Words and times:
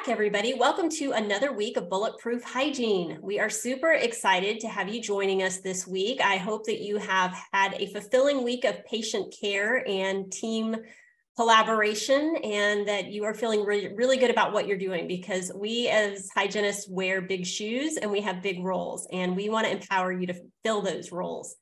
Back, 0.00 0.08
everybody. 0.08 0.54
Welcome 0.54 0.88
to 0.88 1.12
another 1.12 1.52
week 1.52 1.76
of 1.76 1.90
Bulletproof 1.90 2.42
Hygiene. 2.42 3.18
We 3.20 3.38
are 3.38 3.50
super 3.50 3.92
excited 3.92 4.58
to 4.60 4.68
have 4.68 4.88
you 4.88 4.98
joining 5.02 5.42
us 5.42 5.58
this 5.58 5.86
week. 5.86 6.22
I 6.24 6.38
hope 6.38 6.64
that 6.66 6.80
you 6.80 6.96
have 6.96 7.36
had 7.52 7.74
a 7.74 7.92
fulfilling 7.92 8.42
week 8.42 8.64
of 8.64 8.82
patient 8.86 9.34
care 9.38 9.86
and 9.86 10.32
team 10.32 10.74
collaboration 11.36 12.34
and 12.42 12.88
that 12.88 13.12
you 13.12 13.24
are 13.24 13.34
feeling 13.34 13.62
really, 13.62 13.92
really 13.94 14.16
good 14.16 14.30
about 14.30 14.54
what 14.54 14.66
you're 14.66 14.78
doing 14.78 15.06
because 15.06 15.52
we 15.54 15.88
as 15.88 16.30
hygienists 16.34 16.88
wear 16.88 17.20
big 17.20 17.44
shoes 17.44 17.98
and 17.98 18.10
we 18.10 18.22
have 18.22 18.42
big 18.42 18.64
roles 18.64 19.06
and 19.12 19.36
we 19.36 19.50
want 19.50 19.66
to 19.66 19.72
empower 19.72 20.12
you 20.12 20.26
to 20.26 20.40
fill 20.64 20.80
those 20.80 21.12
roles. 21.12 21.56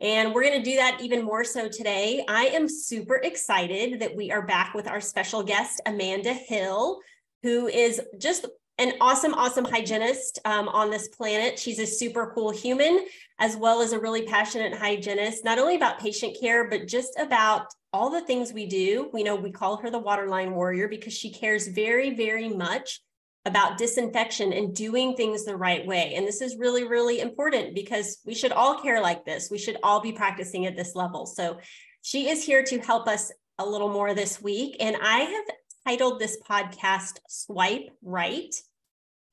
And 0.00 0.32
we're 0.32 0.44
going 0.44 0.62
to 0.62 0.70
do 0.70 0.76
that 0.76 1.00
even 1.02 1.22
more 1.24 1.44
so 1.44 1.68
today. 1.68 2.24
I 2.26 2.46
am 2.46 2.68
super 2.68 3.16
excited 3.16 4.00
that 4.00 4.16
we 4.16 4.30
are 4.30 4.46
back 4.46 4.72
with 4.72 4.88
our 4.88 5.00
special 5.00 5.42
guest, 5.42 5.82
Amanda 5.84 6.32
Hill, 6.32 6.98
who 7.42 7.66
is 7.66 8.00
just 8.18 8.46
an 8.78 8.94
awesome, 9.00 9.34
awesome 9.34 9.64
hygienist 9.64 10.38
um, 10.44 10.68
on 10.68 10.90
this 10.90 11.08
planet. 11.08 11.58
She's 11.58 11.78
a 11.78 11.86
super 11.86 12.32
cool 12.34 12.50
human, 12.50 13.06
as 13.38 13.56
well 13.56 13.82
as 13.82 13.92
a 13.92 13.98
really 13.98 14.22
passionate 14.22 14.74
hygienist, 14.74 15.44
not 15.44 15.58
only 15.58 15.76
about 15.76 16.00
patient 16.00 16.36
care, 16.40 16.68
but 16.68 16.88
just 16.88 17.18
about 17.18 17.66
all 17.92 18.10
the 18.10 18.22
things 18.22 18.52
we 18.52 18.66
do. 18.66 19.10
We 19.12 19.22
know 19.22 19.36
we 19.36 19.52
call 19.52 19.76
her 19.78 19.90
the 19.90 19.98
waterline 19.98 20.52
warrior 20.52 20.88
because 20.88 21.12
she 21.12 21.30
cares 21.30 21.68
very, 21.68 22.14
very 22.14 22.48
much 22.48 23.00
about 23.44 23.76
disinfection 23.76 24.52
and 24.52 24.74
doing 24.74 25.14
things 25.14 25.44
the 25.44 25.56
right 25.56 25.84
way. 25.86 26.14
And 26.14 26.26
this 26.26 26.40
is 26.40 26.56
really, 26.56 26.84
really 26.84 27.20
important 27.20 27.74
because 27.74 28.18
we 28.24 28.34
should 28.34 28.52
all 28.52 28.80
care 28.80 29.02
like 29.02 29.24
this. 29.24 29.50
We 29.50 29.58
should 29.58 29.78
all 29.82 30.00
be 30.00 30.12
practicing 30.12 30.64
at 30.66 30.76
this 30.76 30.94
level. 30.94 31.26
So 31.26 31.58
she 32.02 32.28
is 32.28 32.44
here 32.44 32.62
to 32.64 32.78
help 32.78 33.08
us 33.08 33.32
a 33.58 33.66
little 33.66 33.88
more 33.88 34.14
this 34.14 34.40
week. 34.40 34.76
And 34.80 34.96
I 35.00 35.18
have 35.18 35.44
titled 35.86 36.20
this 36.20 36.38
podcast 36.48 37.18
Swipe 37.28 37.90
Right. 38.02 38.54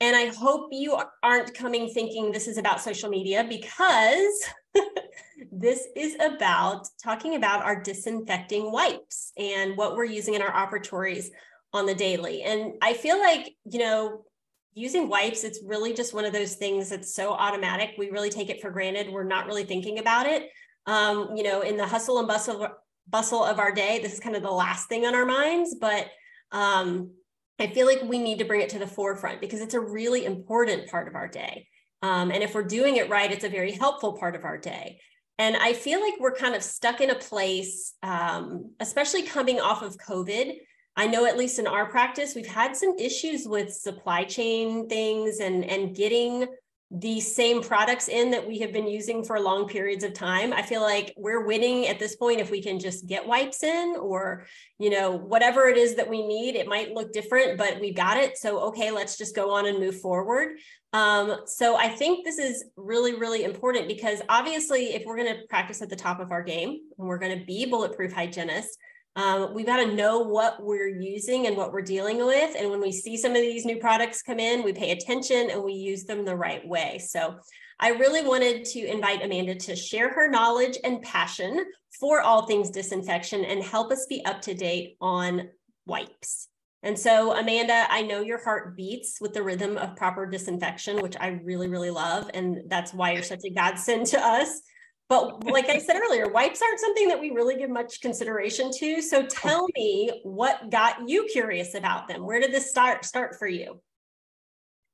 And 0.00 0.16
I 0.16 0.26
hope 0.26 0.68
you 0.72 0.98
aren't 1.22 1.54
coming 1.54 1.90
thinking 1.90 2.32
this 2.32 2.48
is 2.48 2.56
about 2.56 2.80
social 2.80 3.10
media 3.10 3.44
because 3.48 4.48
this 5.52 5.86
is 5.94 6.16
about 6.20 6.88
talking 7.02 7.34
about 7.34 7.62
our 7.62 7.82
disinfecting 7.82 8.72
wipes 8.72 9.32
and 9.36 9.76
what 9.76 9.94
we're 9.94 10.04
using 10.04 10.34
in 10.34 10.42
our 10.42 10.52
operatories 10.52 11.26
on 11.72 11.86
the 11.86 11.94
daily. 11.94 12.42
And 12.42 12.74
I 12.80 12.94
feel 12.94 13.18
like, 13.18 13.54
you 13.70 13.78
know, 13.78 14.24
using 14.72 15.08
wipes, 15.08 15.44
it's 15.44 15.60
really 15.64 15.92
just 15.92 16.14
one 16.14 16.24
of 16.24 16.32
those 16.32 16.54
things 16.54 16.88
that's 16.88 17.14
so 17.14 17.32
automatic. 17.32 17.90
We 17.98 18.10
really 18.10 18.30
take 18.30 18.48
it 18.48 18.62
for 18.62 18.70
granted. 18.70 19.10
We're 19.10 19.24
not 19.24 19.46
really 19.46 19.64
thinking 19.64 19.98
about 19.98 20.26
it. 20.26 20.48
Um, 20.86 21.36
you 21.36 21.42
know, 21.42 21.60
in 21.60 21.76
the 21.76 21.86
hustle 21.86 22.18
and 22.18 22.26
bustle 22.26 22.66
bustle 23.06 23.44
of 23.44 23.58
our 23.58 23.72
day, 23.72 23.98
this 24.00 24.14
is 24.14 24.20
kind 24.20 24.36
of 24.36 24.42
the 24.42 24.50
last 24.50 24.88
thing 24.88 25.04
on 25.04 25.14
our 25.14 25.26
minds, 25.26 25.76
but 25.78 26.08
um, 26.52 27.12
I 27.58 27.66
feel 27.68 27.86
like 27.86 28.02
we 28.02 28.18
need 28.18 28.38
to 28.38 28.44
bring 28.44 28.62
it 28.62 28.70
to 28.70 28.78
the 28.78 28.86
forefront 28.86 29.40
because 29.40 29.60
it's 29.60 29.74
a 29.74 29.80
really 29.80 30.24
important 30.24 30.88
part 30.90 31.08
of 31.08 31.14
our 31.14 31.28
day. 31.28 31.66
Um, 32.02 32.30
and 32.30 32.42
if 32.42 32.54
we're 32.54 32.62
doing 32.62 32.96
it 32.96 33.10
right, 33.10 33.30
it's 33.30 33.44
a 33.44 33.50
very 33.50 33.72
helpful 33.72 34.14
part 34.18 34.34
of 34.34 34.44
our 34.44 34.56
day. 34.56 35.00
And 35.38 35.56
I 35.56 35.74
feel 35.74 36.00
like 36.00 36.14
we're 36.18 36.34
kind 36.34 36.54
of 36.54 36.62
stuck 36.62 37.00
in 37.00 37.10
a 37.10 37.14
place, 37.14 37.94
um, 38.02 38.72
especially 38.80 39.22
coming 39.22 39.60
off 39.60 39.82
of 39.82 39.96
COVID. 39.98 40.54
I 40.96 41.06
know 41.06 41.26
at 41.26 41.38
least 41.38 41.58
in 41.58 41.66
our 41.66 41.86
practice, 41.86 42.34
we've 42.34 42.46
had 42.46 42.76
some 42.76 42.98
issues 42.98 43.46
with 43.46 43.72
supply 43.72 44.24
chain 44.24 44.88
things 44.88 45.40
and, 45.40 45.64
and 45.64 45.94
getting 45.94 46.46
the 46.90 47.20
same 47.20 47.62
products 47.62 48.08
in 48.08 48.32
that 48.32 48.46
we 48.46 48.58
have 48.58 48.72
been 48.72 48.88
using 48.88 49.22
for 49.22 49.38
long 49.38 49.68
periods 49.68 50.02
of 50.02 50.12
time. 50.12 50.52
I 50.52 50.62
feel 50.62 50.80
like 50.80 51.14
we're 51.16 51.46
winning 51.46 51.86
at 51.86 52.00
this 52.00 52.16
point 52.16 52.40
if 52.40 52.50
we 52.50 52.60
can 52.60 52.80
just 52.80 53.06
get 53.06 53.26
wipes 53.26 53.62
in 53.62 53.96
or, 54.00 54.46
you 54.78 54.90
know, 54.90 55.12
whatever 55.12 55.68
it 55.68 55.76
is 55.76 55.94
that 55.94 56.10
we 56.10 56.26
need. 56.26 56.56
It 56.56 56.66
might 56.66 56.92
look 56.92 57.12
different, 57.12 57.58
but 57.58 57.80
we've 57.80 57.94
got 57.94 58.16
it. 58.16 58.36
So, 58.38 58.58
okay, 58.68 58.90
let's 58.90 59.16
just 59.16 59.36
go 59.36 59.52
on 59.52 59.66
and 59.66 59.78
move 59.78 60.00
forward. 60.00 60.56
Um, 60.92 61.42
so 61.46 61.76
I 61.76 61.88
think 61.88 62.24
this 62.24 62.38
is 62.38 62.64
really, 62.76 63.14
really 63.14 63.44
important 63.44 63.86
because 63.86 64.20
obviously, 64.28 64.86
if 64.86 65.04
we're 65.06 65.16
going 65.16 65.32
to 65.32 65.46
practice 65.48 65.82
at 65.82 65.90
the 65.90 65.96
top 65.96 66.18
of 66.18 66.32
our 66.32 66.42
game 66.42 66.70
and 66.98 67.08
we're 67.08 67.18
going 67.18 67.38
to 67.38 67.44
be 67.44 67.66
bulletproof 67.66 68.12
hygienists, 68.12 68.76
um, 69.16 69.54
we've 69.54 69.66
got 69.66 69.78
to 69.78 69.94
know 69.94 70.20
what 70.20 70.62
we're 70.62 70.88
using 70.88 71.46
and 71.46 71.56
what 71.56 71.72
we're 71.72 71.82
dealing 71.82 72.24
with. 72.24 72.54
And 72.56 72.70
when 72.70 72.80
we 72.80 72.92
see 72.92 73.16
some 73.16 73.32
of 73.32 73.38
these 73.38 73.64
new 73.64 73.78
products 73.78 74.22
come 74.22 74.38
in, 74.38 74.62
we 74.62 74.72
pay 74.72 74.92
attention 74.92 75.50
and 75.50 75.62
we 75.62 75.72
use 75.72 76.04
them 76.04 76.24
the 76.24 76.36
right 76.36 76.66
way. 76.66 76.98
So 76.98 77.36
I 77.80 77.90
really 77.90 78.22
wanted 78.22 78.64
to 78.66 78.80
invite 78.80 79.22
Amanda 79.22 79.54
to 79.54 79.74
share 79.74 80.12
her 80.12 80.28
knowledge 80.30 80.78
and 80.84 81.02
passion 81.02 81.64
for 81.98 82.20
all 82.20 82.46
things 82.46 82.70
disinfection 82.70 83.44
and 83.44 83.62
help 83.62 83.90
us 83.90 84.06
be 84.08 84.24
up 84.24 84.42
to 84.42 84.54
date 84.54 84.96
on 85.00 85.48
wipes. 85.86 86.48
And 86.82 86.98
so, 86.98 87.36
Amanda, 87.36 87.86
I 87.90 88.02
know 88.02 88.20
your 88.20 88.42
heart 88.42 88.76
beats 88.76 89.18
with 89.20 89.34
the 89.34 89.42
rhythm 89.42 89.76
of 89.76 89.96
proper 89.96 90.24
disinfection, 90.24 91.02
which 91.02 91.16
I 91.20 91.28
really, 91.44 91.68
really 91.68 91.90
love. 91.90 92.30
And 92.32 92.62
that's 92.68 92.94
why 92.94 93.12
you're 93.12 93.22
such 93.22 93.44
a 93.44 93.50
godsend 93.50 94.06
to 94.06 94.20
us. 94.20 94.62
But 95.10 95.44
like 95.50 95.68
I 95.68 95.78
said 95.78 95.96
earlier, 95.96 96.30
wipes 96.30 96.62
aren't 96.62 96.80
something 96.80 97.08
that 97.08 97.20
we 97.20 97.32
really 97.32 97.56
give 97.56 97.68
much 97.68 98.00
consideration 98.00 98.70
to. 98.78 99.02
So 99.02 99.26
tell 99.26 99.66
me 99.76 100.22
what 100.22 100.70
got 100.70 101.06
you 101.06 101.28
curious 101.30 101.74
about 101.74 102.08
them. 102.08 102.24
Where 102.24 102.40
did 102.40 102.52
this 102.52 102.70
start 102.70 103.04
start 103.04 103.36
for 103.38 103.46
you? 103.46 103.82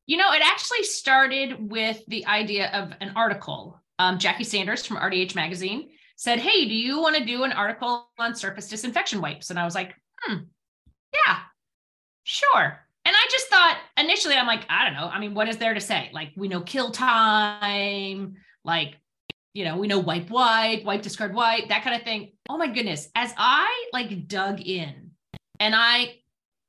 You 0.06 0.16
know, 0.16 0.32
it 0.32 0.42
actually 0.44 0.82
started 0.84 1.70
with 1.70 2.02
the 2.08 2.26
idea 2.26 2.70
of 2.72 2.92
an 3.00 3.12
article. 3.14 3.80
Um, 3.98 4.18
Jackie 4.18 4.44
Sanders 4.44 4.84
from 4.84 4.96
RDH 4.96 5.34
Magazine 5.34 5.90
said, 6.16 6.38
Hey, 6.38 6.66
do 6.66 6.74
you 6.74 7.00
want 7.00 7.16
to 7.16 7.24
do 7.24 7.44
an 7.44 7.52
article 7.52 8.08
on 8.18 8.34
surface 8.34 8.68
disinfection 8.68 9.20
wipes? 9.20 9.50
And 9.50 9.58
I 9.58 9.64
was 9.64 9.74
like, 9.74 9.94
Hmm, 10.22 10.44
yeah, 11.12 11.38
sure. 12.24 12.80
And 13.04 13.14
I 13.14 13.28
just 13.30 13.48
thought 13.48 13.78
initially, 13.96 14.34
I'm 14.34 14.46
like, 14.46 14.64
I 14.68 14.84
don't 14.84 14.94
know. 14.94 15.08
I 15.08 15.20
mean, 15.20 15.34
what 15.34 15.48
is 15.48 15.58
there 15.58 15.74
to 15.74 15.80
say? 15.80 16.10
Like, 16.12 16.32
we 16.36 16.48
know 16.48 16.60
kill 16.60 16.90
time, 16.90 18.34
like 18.64 18.96
you 19.56 19.64
know, 19.64 19.78
we 19.78 19.88
know 19.88 19.98
wipe, 19.98 20.28
wipe, 20.28 20.84
wipe, 20.84 21.00
discard, 21.00 21.34
wipe, 21.34 21.68
that 21.68 21.82
kind 21.82 21.96
of 21.96 22.02
thing. 22.02 22.32
Oh 22.50 22.58
my 22.58 22.66
goodness. 22.66 23.08
As 23.14 23.32
I 23.38 23.88
like 23.90 24.28
dug 24.28 24.60
in 24.60 25.12
and 25.58 25.74
I 25.74 26.16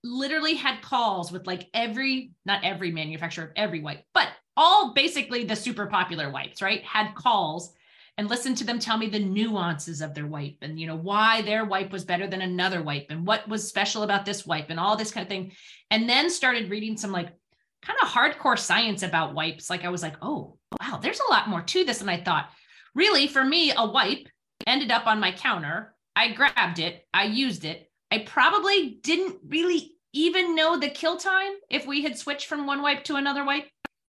literally 0.06 0.54
had 0.54 0.82
calls 0.82 1.30
with 1.30 1.46
like 1.46 1.68
every, 1.74 2.32
not 2.46 2.64
every 2.64 2.92
manufacturer 2.92 3.44
of 3.44 3.52
every 3.58 3.82
wipe, 3.82 4.06
but 4.14 4.30
all 4.56 4.94
basically 4.94 5.44
the 5.44 5.56
super 5.56 5.88
popular 5.88 6.30
wipes, 6.30 6.62
right? 6.62 6.82
Had 6.84 7.14
calls 7.14 7.74
and 8.18 8.30
listened 8.30 8.56
to 8.58 8.64
them 8.64 8.80
tell 8.80 8.98
me 8.98 9.10
the 9.10 9.20
nuances 9.20 10.00
of 10.00 10.14
their 10.14 10.26
wipe 10.26 10.56
and, 10.62 10.80
you 10.80 10.88
know, 10.88 10.96
why 10.96 11.42
their 11.42 11.66
wipe 11.66 11.92
was 11.92 12.06
better 12.06 12.26
than 12.26 12.40
another 12.40 12.82
wipe 12.82 13.08
and 13.10 13.28
what 13.28 13.50
was 13.50 13.68
special 13.68 14.04
about 14.04 14.24
this 14.24 14.46
wipe 14.46 14.70
and 14.70 14.80
all 14.80 14.96
this 14.96 15.12
kind 15.12 15.26
of 15.26 15.30
thing. 15.30 15.52
And 15.92 16.08
then 16.08 16.30
started 16.30 16.72
reading 16.72 16.96
some 16.96 17.12
like 17.12 17.34
kind 17.82 18.00
of 18.02 18.08
hardcore 18.08 18.58
science 18.58 19.04
about 19.04 19.36
wipes. 19.36 19.70
Like 19.70 19.84
I 19.84 19.90
was 19.90 20.02
like, 20.02 20.16
oh, 20.22 20.58
wow, 20.82 21.00
there's 21.02 21.20
a 21.20 21.32
lot 21.32 21.50
more 21.50 21.62
to 21.64 21.84
this 21.84 22.00
than 22.00 22.08
I 22.08 22.24
thought 22.24 22.50
really 22.96 23.28
for 23.28 23.44
me 23.44 23.74
a 23.76 23.86
wipe 23.86 24.28
ended 24.66 24.92
up 24.92 25.08
on 25.08 25.20
my 25.20 25.32
counter. 25.32 25.94
I 26.16 26.32
grabbed 26.32 26.80
it. 26.80 27.06
I 27.14 27.26
used 27.26 27.64
it. 27.66 27.90
I 28.12 28.20
probably 28.20 29.00
didn't 29.04 29.38
really 29.48 29.94
even 30.14 30.56
know 30.56 30.80
the 30.80 30.90
kill 30.90 31.18
time 31.18 31.52
if 31.70 31.86
we 31.86 32.02
had 32.02 32.18
switched 32.18 32.48
from 32.48 32.66
one 32.66 32.82
wipe 32.82 33.04
to 33.06 33.16
another 33.16 33.46
wipe. 33.46 33.70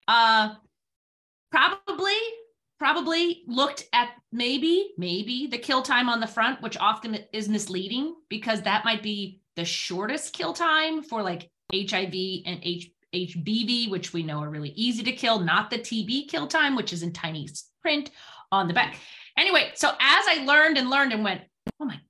Uh 0.06 0.54
probably 1.50 2.16
probably 2.78 3.44
looked 3.46 3.84
at 3.92 4.10
maybe 4.32 4.92
maybe 4.98 5.46
the 5.46 5.56
kill 5.56 5.82
time 5.82 6.08
on 6.08 6.20
the 6.20 6.26
front 6.26 6.60
which 6.60 6.76
often 6.76 7.16
is 7.32 7.48
misleading 7.48 8.14
because 8.28 8.60
that 8.62 8.84
might 8.84 9.02
be 9.02 9.40
the 9.56 9.64
shortest 9.64 10.32
kill 10.32 10.52
time 10.52 11.02
for 11.02 11.22
like 11.22 11.48
hiv 11.72 12.14
and 12.44 12.60
H- 12.62 12.92
hbv 13.14 13.88
which 13.90 14.12
we 14.12 14.24
know 14.24 14.40
are 14.40 14.50
really 14.50 14.70
easy 14.70 15.04
to 15.04 15.12
kill 15.12 15.38
not 15.38 15.70
the 15.70 15.78
tb 15.78 16.28
kill 16.28 16.48
time 16.48 16.74
which 16.74 16.92
is 16.92 17.04
in 17.04 17.12
tiny 17.12 17.48
print 17.80 18.10
on 18.52 18.68
the 18.68 18.74
back. 18.74 18.96
Anyway, 19.36 19.72
so 19.74 19.88
as 19.88 20.24
I 20.28 20.44
learned 20.44 20.78
and 20.78 20.90
learned 20.90 21.12
and 21.12 21.24
went, 21.24 21.42
oh 21.80 21.84
my 21.84 22.00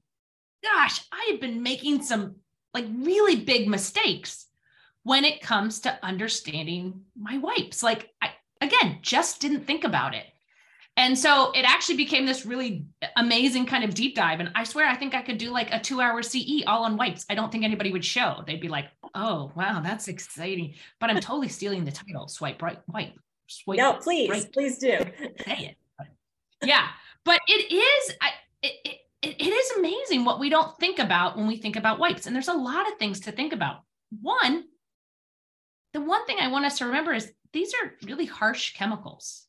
gosh, 0.62 1.00
I 1.12 1.28
have 1.30 1.40
been 1.40 1.62
making 1.62 2.02
some 2.02 2.36
like 2.72 2.86
really 2.92 3.36
big 3.36 3.68
mistakes 3.68 4.46
when 5.04 5.24
it 5.24 5.40
comes 5.40 5.80
to 5.80 5.98
understanding 6.02 7.02
my 7.18 7.38
wipes. 7.38 7.82
Like 7.82 8.10
I 8.20 8.30
again 8.60 8.98
just 9.02 9.40
didn't 9.40 9.66
think 9.66 9.84
about 9.84 10.14
it. 10.14 10.24
And 10.96 11.18
so 11.18 11.50
it 11.52 11.64
actually 11.64 11.96
became 11.96 12.24
this 12.24 12.46
really 12.46 12.86
amazing 13.16 13.66
kind 13.66 13.82
of 13.82 13.94
deep 13.94 14.14
dive. 14.14 14.38
And 14.38 14.50
I 14.54 14.62
swear, 14.62 14.86
I 14.86 14.94
think 14.94 15.14
I 15.14 15.22
could 15.22 15.38
do 15.38 15.50
like 15.50 15.72
a 15.72 15.80
two 15.80 16.00
hour 16.00 16.22
CE 16.22 16.62
all 16.66 16.84
on 16.84 16.96
wipes. 16.96 17.26
I 17.28 17.34
don't 17.34 17.50
think 17.50 17.64
anybody 17.64 17.90
would 17.90 18.04
show. 18.04 18.44
They'd 18.46 18.60
be 18.60 18.68
like, 18.68 18.86
oh, 19.14 19.50
wow, 19.56 19.80
that's 19.82 20.06
exciting. 20.06 20.74
But 21.00 21.10
I'm 21.10 21.18
totally 21.20 21.48
stealing 21.48 21.84
the 21.84 21.90
title 21.90 22.28
swipe 22.28 22.62
right, 22.62 22.78
wipe. 22.86 23.12
Swipe 23.48 23.78
no, 23.78 23.94
please, 23.94 24.30
right. 24.30 24.52
please 24.52 24.78
do. 24.78 24.98
Say 25.44 25.70
it. 25.70 25.76
Yeah. 26.66 26.88
But 27.24 27.40
it 27.46 27.72
is, 27.72 28.14
I, 28.20 28.30
it, 28.62 29.00
it, 29.22 29.36
it 29.40 29.52
is 29.52 29.70
amazing 29.78 30.24
what 30.24 30.40
we 30.40 30.50
don't 30.50 30.76
think 30.78 30.98
about 30.98 31.36
when 31.36 31.46
we 31.46 31.56
think 31.56 31.76
about 31.76 31.98
wipes. 31.98 32.26
And 32.26 32.34
there's 32.34 32.48
a 32.48 32.54
lot 32.54 32.90
of 32.90 32.98
things 32.98 33.20
to 33.20 33.32
think 33.32 33.52
about. 33.52 33.82
One, 34.20 34.64
the 35.92 36.00
one 36.00 36.26
thing 36.26 36.38
I 36.40 36.48
want 36.48 36.66
us 36.66 36.78
to 36.78 36.86
remember 36.86 37.12
is 37.12 37.32
these 37.52 37.72
are 37.74 37.94
really 38.06 38.26
harsh 38.26 38.74
chemicals. 38.74 39.46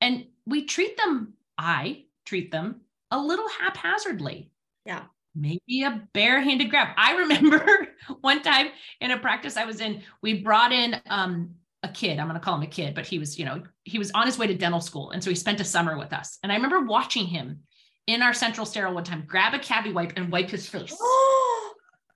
And 0.00 0.26
we 0.46 0.64
treat 0.64 0.96
them, 0.96 1.34
I 1.58 2.04
treat 2.24 2.50
them 2.50 2.82
a 3.10 3.18
little 3.18 3.48
haphazardly. 3.60 4.50
Yeah. 4.84 5.04
Maybe 5.34 5.82
a 5.82 6.08
barehanded 6.12 6.70
grab. 6.70 6.88
I 6.96 7.16
remember 7.16 7.88
one 8.20 8.42
time 8.42 8.68
in 9.00 9.10
a 9.10 9.18
practice 9.18 9.56
I 9.56 9.64
was 9.64 9.80
in, 9.80 10.02
we 10.22 10.42
brought 10.42 10.72
in 10.72 11.00
um, 11.08 11.54
a 11.82 11.88
kid. 11.88 12.18
I'm 12.18 12.26
going 12.26 12.38
to 12.38 12.44
call 12.44 12.56
him 12.56 12.62
a 12.62 12.66
kid, 12.66 12.94
but 12.94 13.06
he 13.06 13.18
was, 13.18 13.38
you 13.38 13.44
know, 13.44 13.62
he 13.84 13.98
was 13.98 14.10
on 14.12 14.26
his 14.26 14.38
way 14.38 14.46
to 14.46 14.54
dental 14.54 14.80
school. 14.80 15.10
And 15.10 15.22
so 15.22 15.30
he 15.30 15.36
spent 15.36 15.60
a 15.60 15.64
summer 15.64 15.98
with 15.98 16.12
us. 16.12 16.38
And 16.42 16.52
I 16.52 16.56
remember 16.56 16.80
watching 16.80 17.26
him 17.26 17.60
in 18.06 18.22
our 18.22 18.34
central 18.34 18.66
sterile 18.66 18.94
one 18.94 19.04
time 19.04 19.24
grab 19.26 19.54
a 19.54 19.58
CaviWipe 19.58 20.12
and 20.16 20.30
wipe 20.30 20.50
his 20.50 20.68
face 20.68 20.90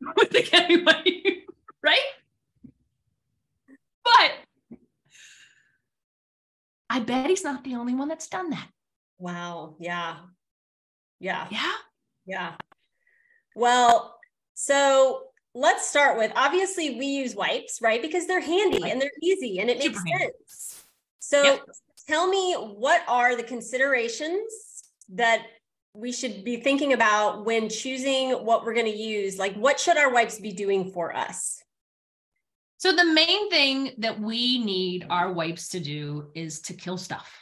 with 0.17 0.31
the 0.31 0.43
CaviWipe, 0.43 1.43
right? 1.83 2.01
But 4.05 4.33
I 6.91 7.01
bet 7.01 7.31
he's 7.31 7.45
not 7.45 7.65
the 7.65 7.77
only 7.77 7.95
one 7.95 8.09
that's 8.09 8.29
done 8.29 8.51
that. 8.51 8.69
Wow. 9.19 9.77
Yeah. 9.79 10.17
Yeah. 11.21 11.47
Yeah. 11.51 11.73
Yeah. 12.27 12.53
Well, 13.57 14.19
so 14.55 15.23
let's 15.55 15.89
start 15.89 16.19
with 16.19 16.33
obviously 16.35 16.99
we 16.99 17.07
use 17.07 17.35
wipes, 17.35 17.81
right? 17.81 18.03
Because 18.03 18.27
they're 18.27 18.41
handy 18.41 18.91
and 18.91 19.01
they're 19.01 19.11
easy 19.23 19.61
and 19.61 19.71
it 19.71 19.79
makes 19.79 20.03
sense. 20.03 20.85
So 21.21 21.43
yep. 21.43 21.61
tell 22.09 22.29
me 22.29 22.55
what 22.55 23.03
are 23.09 23.37
the 23.37 23.43
considerations 23.43 24.83
that 25.11 25.47
we 25.95 26.11
should 26.11 26.45
be 26.45 26.57
thinking 26.57 26.93
about 26.93 27.45
when 27.45 27.69
choosing 27.69 28.33
what 28.33 28.65
we're 28.65 28.75
going 28.75 28.91
to 28.91 28.97
use? 28.97 29.39
Like 29.39 29.55
what 29.55 29.79
should 29.79 29.97
our 29.97 30.13
wipes 30.13 30.41
be 30.41 30.53
doing 30.53 30.91
for 30.91 31.15
us? 31.15 31.63
So 32.79 32.93
the 32.93 33.05
main 33.05 33.49
thing 33.49 33.93
that 33.99 34.21
we 34.21 34.63
need 34.63 35.07
our 35.09 35.33
wipes 35.33 35.69
to 35.71 35.81
do 35.81 36.31
is 36.35 36.61
to 36.63 36.75
kill 36.75 36.99
stuff. 36.99 37.33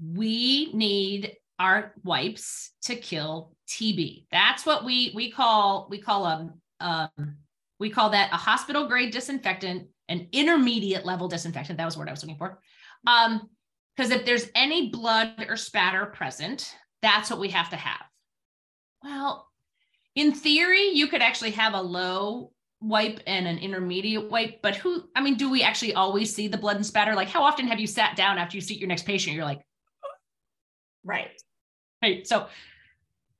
We 0.00 0.70
need 0.72 1.36
our 1.58 1.92
wipes 2.04 2.72
to 2.82 2.94
kill 2.94 3.52
TB. 3.68 4.26
That's 4.30 4.64
what 4.64 4.84
we 4.84 5.12
we 5.14 5.30
call 5.30 5.88
we 5.90 5.98
call 5.98 6.26
a 6.26 6.52
um, 6.80 7.36
we 7.78 7.90
call 7.90 8.10
that 8.10 8.32
a 8.32 8.36
hospital 8.36 8.86
grade 8.86 9.12
disinfectant, 9.12 9.88
an 10.08 10.28
intermediate 10.32 11.06
level 11.06 11.28
disinfectant. 11.28 11.78
That 11.78 11.84
was 11.84 11.96
what 11.96 12.08
I 12.08 12.10
was 12.10 12.22
looking 12.22 12.38
for. 12.38 12.60
Um, 13.06 13.48
because 13.96 14.12
if 14.12 14.24
there's 14.24 14.48
any 14.54 14.88
blood 14.88 15.46
or 15.48 15.56
spatter 15.56 16.06
present, 16.06 16.74
that's 17.02 17.30
what 17.30 17.40
we 17.40 17.48
have 17.48 17.70
to 17.70 17.76
have. 17.76 18.02
Well, 19.02 19.48
in 20.14 20.32
theory, 20.32 20.90
you 20.90 21.06
could 21.06 21.22
actually 21.22 21.50
have 21.52 21.74
a 21.74 21.82
low 21.82 22.52
wipe 22.80 23.20
and 23.26 23.46
an 23.46 23.58
intermediate 23.58 24.30
wipe, 24.30 24.62
but 24.62 24.76
who, 24.76 25.04
I 25.14 25.20
mean, 25.20 25.36
do 25.36 25.50
we 25.50 25.62
actually 25.62 25.94
always 25.94 26.34
see 26.34 26.48
the 26.48 26.56
blood 26.56 26.76
and 26.76 26.86
spatter? 26.86 27.14
Like, 27.14 27.28
how 27.28 27.42
often 27.42 27.66
have 27.68 27.78
you 27.78 27.86
sat 27.86 28.16
down 28.16 28.38
after 28.38 28.56
you 28.56 28.62
see 28.62 28.74
your 28.74 28.88
next 28.88 29.04
patient? 29.04 29.36
You're 29.36 29.44
like, 29.44 29.60
right. 31.04 31.30
Right. 32.02 32.26
So 32.26 32.46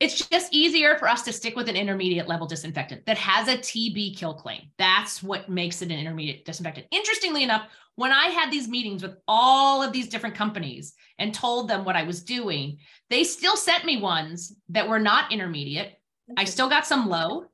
it's 0.00 0.26
just 0.29 0.52
easier 0.52 0.97
for 0.97 1.08
us 1.08 1.23
to 1.23 1.32
stick 1.32 1.55
with 1.55 1.69
an 1.69 1.76
intermediate 1.76 2.26
level 2.26 2.47
disinfectant 2.47 3.05
that 3.05 3.19
has 3.19 3.49
a 3.49 3.58
TB 3.58 4.17
kill 4.17 4.32
claim. 4.32 4.62
That's 4.79 5.23
what 5.23 5.50
makes 5.50 5.82
it 5.82 5.91
an 5.91 5.99
intermediate 5.99 6.47
disinfectant. 6.47 6.87
Interestingly 6.91 7.44
enough, 7.44 7.69
when 7.97 8.11
I 8.11 8.29
had 8.29 8.50
these 8.50 8.67
meetings 8.67 9.02
with 9.02 9.17
all 9.29 9.82
of 9.82 9.93
these 9.93 10.08
different 10.08 10.35
companies 10.35 10.94
and 11.19 11.35
told 11.35 11.69
them 11.69 11.85
what 11.85 11.97
I 11.97 12.05
was 12.05 12.23
doing, 12.23 12.79
they 13.11 13.25
still 13.25 13.56
sent 13.56 13.85
me 13.85 14.00
ones 14.00 14.56
that 14.70 14.88
were 14.88 14.99
not 14.99 15.32
intermediate. 15.32 15.93
I 16.35 16.44
still 16.44 16.70
got 16.70 16.87
some 16.87 17.08
low, 17.08 17.44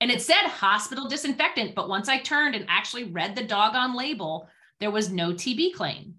and 0.00 0.10
it 0.10 0.22
said 0.22 0.46
hospital 0.46 1.06
disinfectant, 1.06 1.74
but 1.74 1.88
once 1.88 2.08
I 2.08 2.18
turned 2.18 2.54
and 2.54 2.64
actually 2.68 3.04
read 3.04 3.36
the 3.36 3.44
doggone 3.44 3.94
label, 3.94 4.48
there 4.80 4.90
was 4.90 5.10
no 5.10 5.32
TB 5.32 5.74
claim. 5.74 6.14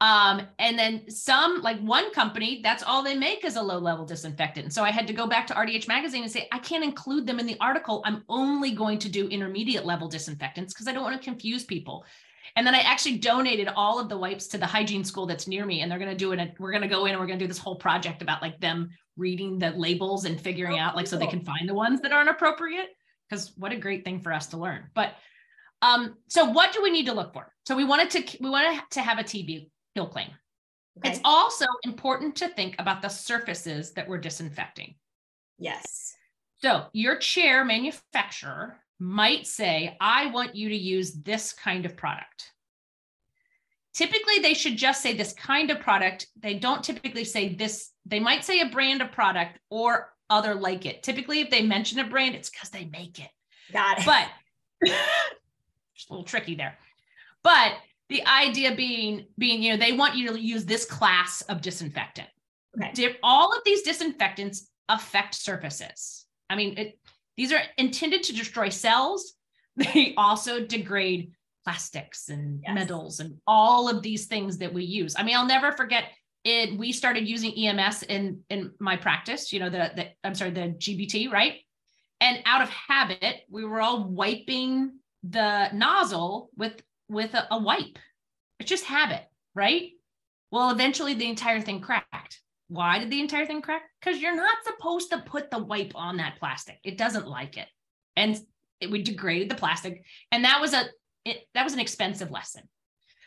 Um, 0.00 0.42
and 0.60 0.78
then 0.78 1.10
some, 1.10 1.60
like 1.60 1.80
one 1.80 2.12
company, 2.12 2.60
that's 2.62 2.84
all 2.84 3.02
they 3.02 3.16
make 3.16 3.44
is 3.44 3.56
a 3.56 3.62
low 3.62 3.78
level 3.78 4.04
disinfectant. 4.04 4.64
And 4.64 4.72
so 4.72 4.84
I 4.84 4.92
had 4.92 5.08
to 5.08 5.12
go 5.12 5.26
back 5.26 5.46
to 5.48 5.54
RDH 5.54 5.88
magazine 5.88 6.22
and 6.22 6.30
say, 6.30 6.48
I 6.52 6.60
can't 6.60 6.84
include 6.84 7.26
them 7.26 7.40
in 7.40 7.46
the 7.46 7.56
article. 7.60 8.02
I'm 8.04 8.22
only 8.28 8.70
going 8.70 9.00
to 9.00 9.08
do 9.08 9.26
intermediate 9.28 9.84
level 9.84 10.06
disinfectants 10.06 10.72
because 10.72 10.86
I 10.86 10.92
don't 10.92 11.02
want 11.02 11.20
to 11.20 11.24
confuse 11.24 11.64
people. 11.64 12.04
And 12.54 12.66
then 12.66 12.76
I 12.76 12.78
actually 12.80 13.18
donated 13.18 13.68
all 13.74 13.98
of 13.98 14.08
the 14.08 14.16
wipes 14.16 14.46
to 14.48 14.58
the 14.58 14.66
hygiene 14.66 15.04
school 15.04 15.26
that's 15.26 15.48
near 15.48 15.66
me. 15.66 15.80
And 15.80 15.90
they're 15.90 15.98
going 15.98 16.10
to 16.10 16.16
do 16.16 16.32
it. 16.32 16.54
We're 16.58 16.70
going 16.70 16.82
to 16.82 16.88
go 16.88 17.06
in 17.06 17.12
and 17.12 17.20
we're 17.20 17.26
going 17.26 17.38
to 17.38 17.44
do 17.44 17.48
this 17.48 17.58
whole 17.58 17.76
project 17.76 18.22
about 18.22 18.40
like 18.40 18.60
them 18.60 18.90
reading 19.16 19.58
the 19.58 19.70
labels 19.70 20.26
and 20.26 20.40
figuring 20.40 20.78
oh, 20.78 20.82
out 20.82 20.96
like, 20.96 21.08
so 21.08 21.18
they 21.18 21.26
can 21.26 21.44
find 21.44 21.68
the 21.68 21.74
ones 21.74 22.00
that 22.02 22.12
aren't 22.12 22.30
appropriate 22.30 22.90
because 23.28 23.52
what 23.56 23.72
a 23.72 23.76
great 23.76 24.04
thing 24.04 24.20
for 24.20 24.32
us 24.32 24.46
to 24.48 24.56
learn. 24.56 24.84
But 24.94 25.14
um, 25.82 26.16
so 26.28 26.44
what 26.46 26.72
do 26.72 26.82
we 26.82 26.90
need 26.90 27.06
to 27.06 27.12
look 27.12 27.32
for? 27.32 27.52
So 27.66 27.76
we 27.76 27.84
wanted 27.84 28.10
to 28.10 28.38
we 28.40 28.50
wanted 28.50 28.80
to 28.90 29.02
have 29.02 29.18
a 29.18 29.24
TB 29.24 29.68
claim. 30.06 30.30
Okay. 30.98 31.10
It's 31.10 31.20
also 31.24 31.66
important 31.84 32.36
to 32.36 32.48
think 32.48 32.76
about 32.78 33.02
the 33.02 33.08
surfaces 33.08 33.92
that 33.92 34.08
we're 34.08 34.18
disinfecting. 34.18 34.94
Yes. 35.58 36.14
So 36.58 36.86
your 36.92 37.16
chair 37.16 37.64
manufacturer 37.64 38.76
might 38.98 39.46
say, 39.46 39.96
I 40.00 40.26
want 40.26 40.56
you 40.56 40.70
to 40.70 40.76
use 40.76 41.12
this 41.12 41.52
kind 41.52 41.86
of 41.86 41.96
product. 41.96 42.52
Typically, 43.94 44.40
they 44.40 44.54
should 44.54 44.76
just 44.76 45.02
say 45.02 45.16
this 45.16 45.32
kind 45.32 45.70
of 45.70 45.80
product. 45.80 46.26
They 46.40 46.54
don't 46.54 46.84
typically 46.84 47.24
say 47.24 47.54
this, 47.54 47.90
they 48.06 48.20
might 48.20 48.44
say 48.44 48.60
a 48.60 48.68
brand 48.68 49.02
of 49.02 49.12
product 49.12 49.58
or 49.70 50.12
other 50.30 50.54
like 50.54 50.84
it. 50.84 51.02
Typically, 51.02 51.40
if 51.40 51.50
they 51.50 51.62
mention 51.62 51.98
a 52.00 52.04
brand, 52.04 52.34
it's 52.34 52.50
because 52.50 52.70
they 52.70 52.84
make 52.86 53.18
it. 53.18 53.30
Got 53.72 54.00
it. 54.00 54.06
But 54.06 54.28
it's 54.82 56.08
a 56.08 56.12
little 56.12 56.24
tricky 56.24 56.54
there. 56.54 56.76
But 57.42 57.72
the 58.08 58.26
idea 58.26 58.74
being, 58.74 59.26
being, 59.36 59.62
you 59.62 59.72
know, 59.72 59.76
they 59.76 59.92
want 59.92 60.16
you 60.16 60.28
to 60.28 60.40
use 60.40 60.64
this 60.64 60.84
class 60.84 61.42
of 61.42 61.60
disinfectant. 61.60 62.28
Okay. 62.82 63.16
All 63.22 63.52
of 63.52 63.62
these 63.64 63.82
disinfectants 63.82 64.70
affect 64.88 65.34
surfaces. 65.34 66.26
I 66.48 66.56
mean, 66.56 66.78
it, 66.78 66.98
these 67.36 67.52
are 67.52 67.60
intended 67.76 68.22
to 68.24 68.34
destroy 68.34 68.68
cells. 68.68 69.34
They 69.78 70.12
also 70.16 70.66
degrade 70.66 71.30
plastics 71.62 72.30
and 72.30 72.64
yes. 72.64 72.74
metals 72.74 73.20
and 73.20 73.36
all 73.46 73.88
of 73.88 74.02
these 74.02 74.26
things 74.26 74.58
that 74.58 74.74
we 74.74 74.82
use. 74.82 75.14
I 75.16 75.22
mean, 75.22 75.36
I'll 75.36 75.46
never 75.46 75.70
forget 75.70 76.06
it, 76.44 76.78
we 76.78 76.92
started 76.92 77.28
using 77.28 77.52
EMS 77.52 78.04
in 78.04 78.42
in 78.48 78.72
my 78.80 78.96
practice, 78.96 79.52
you 79.52 79.60
know, 79.60 79.70
the, 79.70 79.92
the 79.94 80.08
I'm 80.24 80.34
sorry, 80.34 80.50
the 80.50 80.74
GBT, 80.78 81.30
right? 81.30 81.54
And 82.20 82.42
out 82.46 82.62
of 82.62 82.70
habit, 82.70 83.42
we 83.50 83.64
were 83.64 83.80
all 83.80 84.04
wiping 84.04 84.98
the 85.22 85.70
nozzle 85.72 86.50
with 86.56 86.80
with 87.08 87.34
a, 87.34 87.46
a 87.50 87.58
wipe. 87.58 87.98
It's 88.58 88.68
just 88.68 88.84
habit, 88.84 89.24
right? 89.54 89.90
Well, 90.50 90.70
eventually 90.70 91.14
the 91.14 91.28
entire 91.28 91.60
thing 91.60 91.80
cracked. 91.80 92.40
Why 92.68 92.98
did 92.98 93.10
the 93.10 93.20
entire 93.20 93.46
thing 93.46 93.62
crack? 93.62 93.82
Because 94.00 94.20
you're 94.20 94.36
not 94.36 94.64
supposed 94.64 95.10
to 95.10 95.20
put 95.20 95.50
the 95.50 95.62
wipe 95.62 95.92
on 95.94 96.18
that 96.18 96.38
plastic. 96.38 96.78
It 96.84 96.98
doesn't 96.98 97.26
like 97.26 97.56
it. 97.56 97.68
And 98.16 98.38
it, 98.80 98.90
we 98.90 99.02
degraded 99.02 99.48
the 99.48 99.54
plastic. 99.54 100.04
And 100.32 100.44
that 100.44 100.60
was 100.60 100.74
a 100.74 100.84
it, 101.24 101.46
that 101.54 101.64
was 101.64 101.72
an 101.72 101.80
expensive 101.80 102.30
lesson. 102.30 102.62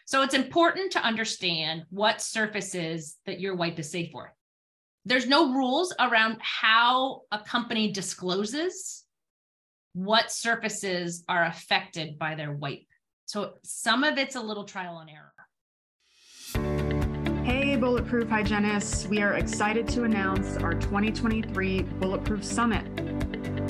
So 0.06 0.24
it's 0.24 0.34
important 0.34 0.94
to 0.94 1.04
understand 1.04 1.86
what 1.90 2.22
surfaces 2.22 3.18
that 3.26 3.40
your 3.40 3.56
wipe 3.56 3.80
is 3.80 3.92
safe 3.92 4.12
for. 4.12 4.34
There's 5.06 5.28
no 5.28 5.54
rules 5.54 5.94
around 6.00 6.38
how 6.42 7.22
a 7.32 7.40
company 7.40 7.92
discloses 7.92 9.04
what 9.94 10.32
surfaces 10.32 11.24
are 11.28 11.46
affected 11.46 12.20
by 12.20 12.36
their 12.36 12.52
wipe. 12.52 12.86
So 13.26 13.54
some 13.64 14.04
of 14.04 14.18
it's 14.18 14.36
a 14.36 14.42
little 14.42 14.64
trial 14.64 15.00
and 15.00 15.10
error. 15.10 15.34
Hey, 17.44 17.76
Bulletproof 17.76 18.30
Hygienists. 18.30 19.08
We 19.08 19.22
are 19.22 19.34
excited 19.34 19.88
to 19.90 20.04
announce 20.04 20.58
our 20.58 20.74
2023 20.74 21.82
Bulletproof 21.82 22.44
Summit. 22.44 22.86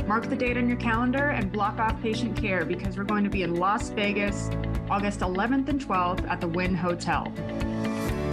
Mark 0.08 0.30
the 0.30 0.36
date 0.36 0.58
on 0.58 0.68
your 0.68 0.78
calendar 0.78 1.30
and 1.30 1.52
block 1.52 1.80
off 1.80 2.02
patient 2.02 2.36
care 2.36 2.66
because 2.66 2.98
we're 2.98 3.04
going 3.04 3.24
to 3.24 3.30
be 3.30 3.44
in 3.44 3.56
Las 3.56 3.90
Vegas 3.90 4.50
August 4.90 5.22
11th 5.22 5.70
and 5.70 5.80
12th 5.80 6.28
at 6.28 6.42
the 6.42 6.48
Wynn 6.48 6.76
Hotel. 6.76 7.32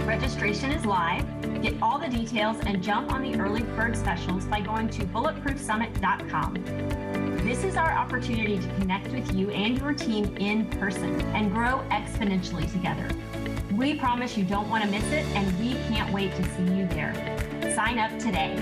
Registration 0.05 0.71
is 0.71 0.85
live. 0.85 1.23
Get 1.61 1.81
all 1.81 1.97
the 1.97 2.09
details 2.09 2.57
and 2.65 2.83
jump 2.83 3.13
on 3.13 3.21
the 3.21 3.39
early 3.39 3.63
bird 3.63 3.95
specials 3.95 4.45
by 4.45 4.59
going 4.59 4.89
to 4.89 5.05
bulletproofsummit.com. 5.05 7.08
This 7.43 7.63
is 7.63 7.77
our 7.77 7.91
opportunity 7.91 8.59
to 8.59 8.67
connect 8.75 9.07
with 9.07 9.33
you 9.33 9.49
and 9.51 9.77
your 9.77 9.93
team 9.93 10.35
in 10.37 10.65
person 10.71 11.19
and 11.33 11.51
grow 11.51 11.81
exponentially 11.89 12.69
together. 12.71 13.07
We 13.75 13.95
promise 13.95 14.37
you 14.37 14.43
don't 14.43 14.69
want 14.69 14.83
to 14.83 14.89
miss 14.89 15.05
it, 15.05 15.25
and 15.35 15.59
we 15.59 15.73
can't 15.87 16.13
wait 16.13 16.35
to 16.35 16.43
see 16.43 16.63
you 16.63 16.85
there. 16.87 17.13
Sign 17.73 17.97
up 17.97 18.11
today. 18.19 18.55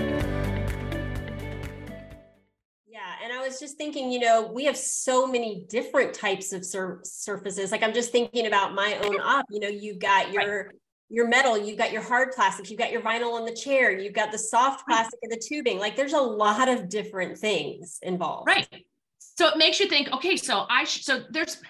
Yeah, 2.86 3.00
and 3.22 3.32
I 3.32 3.40
was 3.44 3.58
just 3.58 3.76
thinking, 3.76 4.12
you 4.12 4.20
know, 4.20 4.46
we 4.46 4.64
have 4.66 4.76
so 4.76 5.26
many 5.26 5.66
different 5.68 6.14
types 6.14 6.52
of 6.52 6.64
sur- 6.64 7.00
surfaces. 7.02 7.72
Like 7.72 7.82
I'm 7.82 7.92
just 7.92 8.12
thinking 8.12 8.46
about 8.46 8.74
my 8.74 8.96
own 9.02 9.20
op. 9.20 9.46
You 9.50 9.60
know, 9.60 9.68
you've 9.68 9.98
got 9.98 10.32
your 10.32 10.66
right 10.66 10.74
your 11.10 11.26
metal, 11.26 11.56
you've 11.56 11.78
got 11.78 11.92
your 11.92 12.02
hard 12.02 12.32
plastic, 12.32 12.68
you've 12.70 12.78
got 12.78 12.92
your 12.92 13.00
vinyl 13.00 13.32
on 13.32 13.44
the 13.44 13.54
chair, 13.54 13.90
you've 13.90 14.12
got 14.12 14.30
the 14.30 14.38
soft 14.38 14.86
plastic 14.86 15.18
and 15.22 15.32
the 15.32 15.42
tubing. 15.42 15.78
Like 15.78 15.96
there's 15.96 16.12
a 16.12 16.20
lot 16.20 16.68
of 16.68 16.88
different 16.88 17.38
things 17.38 17.98
involved. 18.02 18.46
Right. 18.46 18.84
So 19.38 19.48
it 19.48 19.56
makes 19.56 19.80
you 19.80 19.88
think, 19.88 20.12
okay, 20.12 20.36
so 20.36 20.66
I 20.68 20.84
should, 20.84 21.04
so 21.04 21.22
there's, 21.30 21.62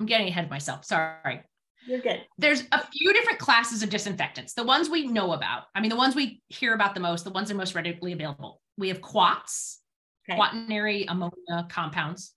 I'm 0.00 0.06
getting 0.06 0.28
ahead 0.28 0.44
of 0.44 0.50
myself. 0.50 0.84
Sorry. 0.84 1.42
You're 1.86 2.00
good. 2.00 2.22
There's 2.38 2.64
a 2.72 2.86
few 2.86 3.12
different 3.12 3.38
classes 3.38 3.82
of 3.82 3.90
disinfectants. 3.90 4.54
The 4.54 4.64
ones 4.64 4.88
we 4.88 5.06
know 5.06 5.32
about, 5.32 5.64
I 5.74 5.80
mean, 5.80 5.90
the 5.90 5.96
ones 5.96 6.14
we 6.14 6.42
hear 6.48 6.74
about 6.74 6.94
the 6.94 7.00
most, 7.00 7.24
the 7.24 7.30
ones 7.30 7.48
that 7.48 7.54
are 7.54 7.58
most 7.58 7.74
readily 7.74 8.12
available. 8.12 8.60
We 8.78 8.88
have 8.88 9.00
quats, 9.00 9.80
okay. 10.28 10.36
quaternary 10.36 11.06
ammonia 11.08 11.66
compounds. 11.68 12.32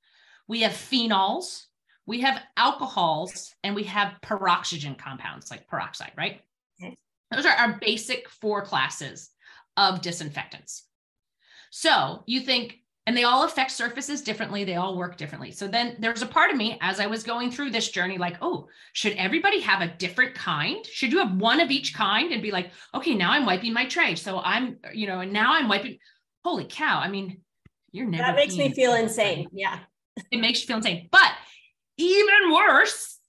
We 0.48 0.62
have 0.62 0.72
phenols, 0.74 1.66
we 2.10 2.22
have 2.22 2.42
alcohols 2.58 3.54
and 3.64 3.76
we 3.76 3.84
have 3.84 4.16
peroxygen 4.24 4.98
compounds 4.98 5.52
like 5.52 5.68
peroxide, 5.68 6.12
right? 6.18 6.42
Okay. 6.82 6.96
Those 7.32 7.46
are 7.46 7.54
our 7.54 7.78
basic 7.80 8.28
four 8.28 8.64
classes 8.64 9.30
of 9.78 10.02
disinfectants. 10.02 10.86
So 11.70 12.24
you 12.26 12.40
think, 12.40 12.80
and 13.06 13.16
they 13.16 13.26
all 13.26 13.44
affect 13.44 13.70
surfaces 13.70 14.24
differently, 14.24 14.64
they 14.64 14.76
all 14.76 14.98
work 14.98 15.18
differently. 15.18 15.52
So 15.52 15.68
then 15.68 15.98
there's 16.00 16.24
a 16.24 16.26
part 16.26 16.50
of 16.50 16.58
me 16.58 16.80
as 16.82 17.00
I 17.00 17.06
was 17.06 17.22
going 17.22 17.52
through 17.52 17.70
this 17.70 17.92
journey, 17.92 18.18
like, 18.18 18.38
oh, 18.42 18.68
should 18.94 19.14
everybody 19.14 19.60
have 19.60 19.82
a 19.82 19.96
different 19.98 20.34
kind? 20.34 20.84
Should 20.88 21.12
you 21.12 21.20
have 21.20 21.36
one 21.36 21.62
of 21.62 21.70
each 21.70 21.94
kind 21.94 22.32
and 22.32 22.42
be 22.42 22.50
like, 22.50 22.72
okay, 22.96 23.14
now 23.14 23.34
I'm 23.34 23.46
wiping 23.46 23.72
my 23.72 23.86
tray. 23.86 24.16
So 24.16 24.40
I'm, 24.40 24.78
you 24.96 25.06
know, 25.06 25.20
and 25.20 25.32
now 25.32 25.54
I'm 25.54 25.70
wiping. 25.70 26.00
Holy 26.44 26.66
cow. 26.68 27.00
I 27.00 27.08
mean, 27.08 27.42
you're 27.92 28.08
never. 28.08 28.24
That 28.24 28.36
makes 28.36 28.56
me 28.56 28.74
feel 28.74 28.96
insane. 28.96 29.48
Yeah. 29.54 29.78
It 30.32 30.40
makes 30.40 30.62
you 30.62 30.68
feel 30.68 30.78
insane. 30.78 31.08
But 31.12 31.32
even 32.00 32.52
worse 32.52 33.20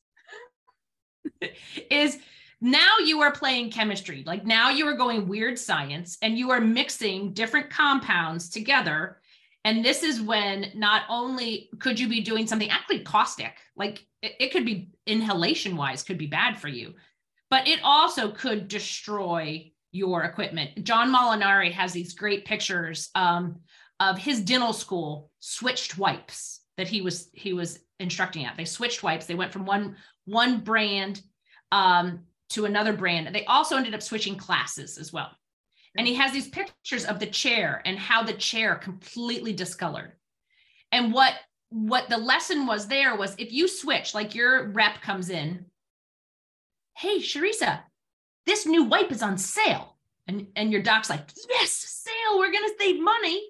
is 1.91 2.19
now 2.61 2.99
you 3.05 3.21
are 3.21 3.33
playing 3.33 3.71
chemistry. 3.71 4.23
Like 4.27 4.45
now 4.45 4.71
you 4.71 4.87
are 4.87 4.97
going 4.97 5.29
weird 5.29 5.59
science 5.59 6.19
and 6.23 6.39
you 6.39 6.51
are 6.51 6.61
mixing 6.61 7.33
different 7.33 7.71
compounds 7.71 8.51
together. 8.51 9.19
And 9.65 9.85
this 9.85 10.03
is 10.03 10.21
when 10.21 10.71
not 10.75 11.03
only 11.09 11.71
could 11.79 11.99
you 11.99 12.09
be 12.09 12.21
doing 12.21 12.47
something 12.47 12.71
actually 12.71 13.01
caustic, 13.01 13.53
like 13.77 14.07
it, 14.23 14.33
it 14.39 14.53
could 14.53 14.65
be 14.65 14.91
inhalation 15.07 15.77
wise, 15.77 16.03
could 16.03 16.19
be 16.19 16.27
bad 16.27 16.59
for 16.59 16.69
you, 16.69 16.95
but 17.51 17.67
it 17.67 17.81
also 17.83 18.31
could 18.31 18.69
destroy 18.69 19.71
your 19.93 20.25
equipment. 20.25 20.85
John 20.85 21.13
Molinari 21.13 21.73
has 21.73 21.93
these 21.93 22.15
great 22.15 22.45
pictures 22.45 23.11
um, 23.15 23.57
of 23.99 24.19
his 24.19 24.41
dental 24.41 24.73
school 24.73 25.31
switched 25.41 25.99
wipes 25.99 26.61
that 26.77 26.89
he 26.89 27.01
was 27.01 27.29
he 27.35 27.53
was 27.53 27.81
instructing 28.01 28.45
at. 28.45 28.57
They 28.57 28.65
switched 28.65 29.03
wipes. 29.03 29.27
They 29.27 29.35
went 29.35 29.53
from 29.53 29.67
one 29.67 29.97
one 30.25 30.61
brand 30.61 31.23
um, 31.71 32.21
to 32.51 32.65
another 32.65 32.93
brand. 32.93 33.33
They 33.35 33.45
also 33.45 33.77
ended 33.77 33.95
up 33.95 34.03
switching 34.03 34.37
classes 34.37 34.99
as 34.99 35.13
well. 35.13 35.31
And 35.97 36.07
he 36.07 36.15
has 36.15 36.33
these 36.33 36.49
pictures 36.49 37.05
of 37.05 37.19
the 37.19 37.27
chair 37.27 37.83
and 37.85 37.99
how 37.99 38.23
the 38.23 38.33
chair 38.33 38.77
completely 38.77 39.53
discolored. 39.53 40.13
And 40.93 41.13
what 41.13 41.35
what 41.71 42.09
the 42.09 42.19
lesson 42.19 42.67
was 42.67 42.89
there 42.89 43.17
was 43.17 43.37
if 43.39 43.53
you 43.53 43.69
switch, 43.69 44.15
like 44.15 44.35
your 44.35 44.71
rep 44.71 45.01
comes 45.03 45.31
in, 45.31 45.67
hey, 46.97 47.19
Charissa, 47.19 47.81
this 48.47 48.67
new 48.67 48.85
wipe 48.85 49.13
is 49.13 49.23
on 49.23 49.39
sale. 49.39 49.97
And, 50.27 50.49
and 50.55 50.71
your 50.71 50.83
doc's 50.83 51.11
like, 51.11 51.29
yes, 51.49 51.73
sale, 51.73 52.39
we're 52.39 52.53
to 52.53 52.75
save 52.79 53.01
money 53.01 53.43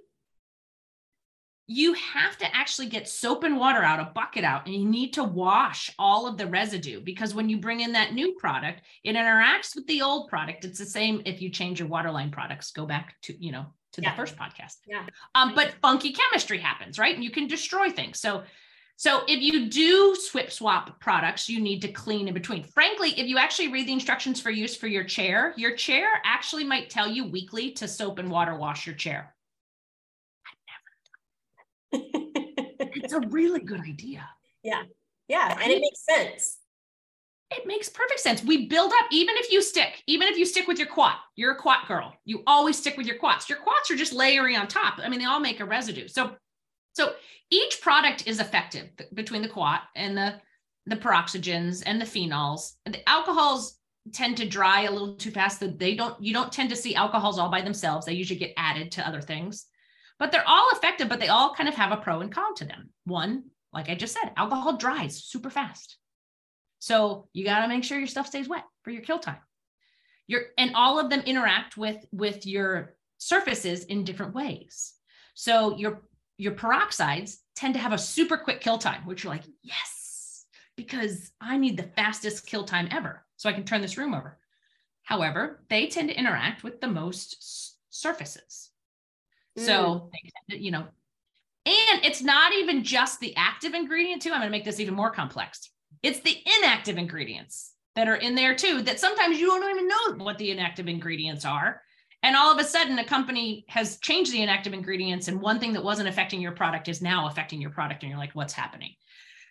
you 1.72 1.94
have 1.94 2.36
to 2.36 2.56
actually 2.56 2.88
get 2.88 3.08
soap 3.08 3.44
and 3.44 3.56
water 3.56 3.84
out, 3.84 4.00
a 4.00 4.10
bucket 4.12 4.42
out, 4.42 4.66
and 4.66 4.74
you 4.74 4.84
need 4.88 5.12
to 5.12 5.22
wash 5.22 5.88
all 6.00 6.26
of 6.26 6.36
the 6.36 6.46
residue 6.48 7.00
because 7.00 7.32
when 7.32 7.48
you 7.48 7.58
bring 7.58 7.78
in 7.78 7.92
that 7.92 8.12
new 8.12 8.32
product, 8.32 8.82
it 9.04 9.14
interacts 9.14 9.76
with 9.76 9.86
the 9.86 10.02
old 10.02 10.28
product. 10.28 10.64
It's 10.64 10.80
the 10.80 10.84
same 10.84 11.22
if 11.24 11.40
you 11.40 11.48
change 11.48 11.78
your 11.78 11.86
waterline 11.86 12.32
products, 12.32 12.72
go 12.72 12.86
back 12.86 13.14
to, 13.22 13.40
you 13.40 13.52
know, 13.52 13.66
to 13.92 14.02
yeah. 14.02 14.10
the 14.10 14.16
first 14.16 14.36
podcast. 14.36 14.78
Yeah. 14.84 15.06
Um, 15.36 15.54
but 15.54 15.74
funky 15.80 16.12
chemistry 16.12 16.58
happens, 16.58 16.98
right? 16.98 17.14
And 17.14 17.22
you 17.22 17.30
can 17.30 17.46
destroy 17.46 17.90
things. 17.90 18.18
So 18.18 18.42
so 18.96 19.22
if 19.28 19.40
you 19.40 19.70
do 19.70 20.16
swip 20.16 20.50
swap 20.50 21.00
products, 21.00 21.48
you 21.48 21.60
need 21.60 21.82
to 21.82 21.92
clean 21.92 22.26
in 22.26 22.34
between. 22.34 22.64
Frankly, 22.64 23.10
if 23.10 23.28
you 23.28 23.38
actually 23.38 23.68
read 23.68 23.86
the 23.86 23.92
instructions 23.92 24.40
for 24.40 24.50
use 24.50 24.76
for 24.76 24.88
your 24.88 25.04
chair, 25.04 25.54
your 25.56 25.76
chair 25.76 26.08
actually 26.24 26.64
might 26.64 26.90
tell 26.90 27.08
you 27.08 27.26
weekly 27.26 27.70
to 27.74 27.86
soap 27.86 28.18
and 28.18 28.28
water 28.28 28.56
wash 28.56 28.86
your 28.86 28.96
chair. 28.96 29.34
It's 31.92 33.12
a 33.12 33.20
really 33.20 33.60
good 33.60 33.80
idea. 33.80 34.28
Yeah. 34.62 34.82
Yeah. 35.28 35.56
And 35.60 35.70
it 35.72 35.80
makes 35.80 36.04
sense. 36.04 36.58
It 37.52 37.66
makes 37.66 37.88
perfect 37.88 38.20
sense. 38.20 38.44
We 38.44 38.66
build 38.66 38.92
up, 38.92 39.06
even 39.10 39.34
if 39.36 39.50
you 39.50 39.60
stick, 39.60 40.02
even 40.06 40.28
if 40.28 40.38
you 40.38 40.46
stick 40.46 40.68
with 40.68 40.78
your 40.78 40.86
quat, 40.86 41.16
you're 41.34 41.52
a 41.52 41.56
quat 41.56 41.88
girl. 41.88 42.14
You 42.24 42.42
always 42.46 42.78
stick 42.78 42.96
with 42.96 43.06
your 43.06 43.18
quats. 43.18 43.48
Your 43.48 43.58
quats 43.58 43.90
are 43.90 43.96
just 43.96 44.12
layering 44.12 44.56
on 44.56 44.68
top. 44.68 45.00
I 45.02 45.08
mean, 45.08 45.18
they 45.18 45.26
all 45.26 45.40
make 45.40 45.58
a 45.58 45.64
residue. 45.64 46.06
So, 46.06 46.36
so 46.92 47.14
each 47.50 47.80
product 47.80 48.26
is 48.26 48.38
effective 48.38 48.88
between 49.14 49.42
the 49.42 49.48
quat 49.48 49.82
and 49.96 50.16
the 50.16 50.34
the 50.86 50.96
peroxygens 50.96 51.82
and 51.86 52.00
the 52.00 52.06
phenols. 52.06 52.72
And 52.86 52.94
the 52.94 53.08
alcohols 53.08 53.78
tend 54.12 54.36
to 54.38 54.48
dry 54.48 54.82
a 54.82 54.90
little 54.90 55.14
too 55.14 55.30
fast. 55.30 55.60
That 55.60 55.78
they 55.78 55.94
don't, 55.94 56.20
you 56.22 56.32
don't 56.32 56.52
tend 56.52 56.70
to 56.70 56.76
see 56.76 56.94
alcohols 56.94 57.38
all 57.38 57.50
by 57.50 57.62
themselves. 57.62 58.06
They 58.06 58.14
usually 58.14 58.38
get 58.38 58.54
added 58.56 58.90
to 58.92 59.06
other 59.06 59.20
things 59.20 59.66
but 60.20 60.30
they're 60.30 60.46
all 60.46 60.68
effective, 60.72 61.08
but 61.08 61.18
they 61.18 61.28
all 61.28 61.54
kind 61.54 61.68
of 61.68 61.74
have 61.74 61.90
a 61.90 61.96
pro 61.96 62.20
and 62.20 62.30
con 62.30 62.54
to 62.56 62.66
them. 62.66 62.90
One, 63.04 63.44
like 63.72 63.88
I 63.88 63.94
just 63.94 64.14
said, 64.14 64.30
alcohol 64.36 64.76
dries 64.76 65.24
super 65.24 65.48
fast. 65.50 65.96
So 66.78 67.28
you 67.32 67.44
got 67.44 67.62
to 67.62 67.68
make 67.68 67.82
sure 67.82 67.98
your 67.98 68.06
stuff 68.06 68.26
stays 68.28 68.48
wet 68.48 68.64
for 68.82 68.90
your 68.90 69.02
kill 69.02 69.18
time. 69.18 69.40
Your 70.26 70.42
and 70.58 70.72
all 70.74 71.00
of 71.00 71.10
them 71.10 71.20
interact 71.20 71.76
with 71.76 72.04
with 72.12 72.46
your 72.46 72.94
surfaces 73.18 73.84
in 73.84 74.04
different 74.04 74.34
ways. 74.34 74.92
So 75.34 75.76
your 75.76 76.02
your 76.36 76.52
peroxides 76.52 77.36
tend 77.56 77.74
to 77.74 77.80
have 77.80 77.92
a 77.92 77.98
super 77.98 78.36
quick 78.36 78.60
kill 78.60 78.78
time, 78.78 79.06
which 79.06 79.24
you're 79.24 79.32
like, 79.32 79.44
yes, 79.62 80.44
because 80.76 81.32
I 81.40 81.56
need 81.56 81.76
the 81.76 81.90
fastest 81.96 82.46
kill 82.46 82.64
time 82.64 82.88
ever. 82.90 83.24
So 83.36 83.48
I 83.48 83.54
can 83.54 83.64
turn 83.64 83.80
this 83.80 83.98
room 83.98 84.14
over. 84.14 84.38
However, 85.02 85.64
they 85.68 85.86
tend 85.86 86.10
to 86.10 86.18
interact 86.18 86.62
with 86.62 86.80
the 86.80 86.88
most 86.88 87.76
surfaces. 87.90 88.69
So, 89.64 90.10
mm. 90.50 90.60
you 90.60 90.70
know, 90.70 90.86
and 91.66 92.04
it's 92.04 92.22
not 92.22 92.52
even 92.54 92.82
just 92.82 93.20
the 93.20 93.34
active 93.36 93.74
ingredient, 93.74 94.22
too. 94.22 94.30
I'm 94.30 94.40
going 94.40 94.48
to 94.48 94.50
make 94.50 94.64
this 94.64 94.80
even 94.80 94.94
more 94.94 95.10
complex. 95.10 95.70
It's 96.02 96.20
the 96.20 96.36
inactive 96.58 96.96
ingredients 96.96 97.72
that 97.96 98.08
are 98.08 98.16
in 98.16 98.34
there, 98.34 98.54
too, 98.54 98.82
that 98.82 99.00
sometimes 99.00 99.38
you 99.38 99.46
don't 99.48 99.70
even 99.70 99.88
know 99.88 100.24
what 100.24 100.38
the 100.38 100.50
inactive 100.50 100.88
ingredients 100.88 101.44
are. 101.44 101.82
And 102.22 102.36
all 102.36 102.52
of 102.52 102.58
a 102.58 102.64
sudden, 102.64 102.98
a 102.98 103.04
company 103.04 103.64
has 103.68 103.98
changed 103.98 104.32
the 104.32 104.42
inactive 104.42 104.72
ingredients, 104.72 105.28
and 105.28 105.40
one 105.40 105.58
thing 105.58 105.72
that 105.72 105.84
wasn't 105.84 106.08
affecting 106.08 106.40
your 106.40 106.52
product 106.52 106.88
is 106.88 107.00
now 107.00 107.28
affecting 107.28 107.60
your 107.60 107.70
product. 107.70 108.02
And 108.02 108.10
you're 108.10 108.18
like, 108.18 108.34
what's 108.34 108.52
happening? 108.52 108.94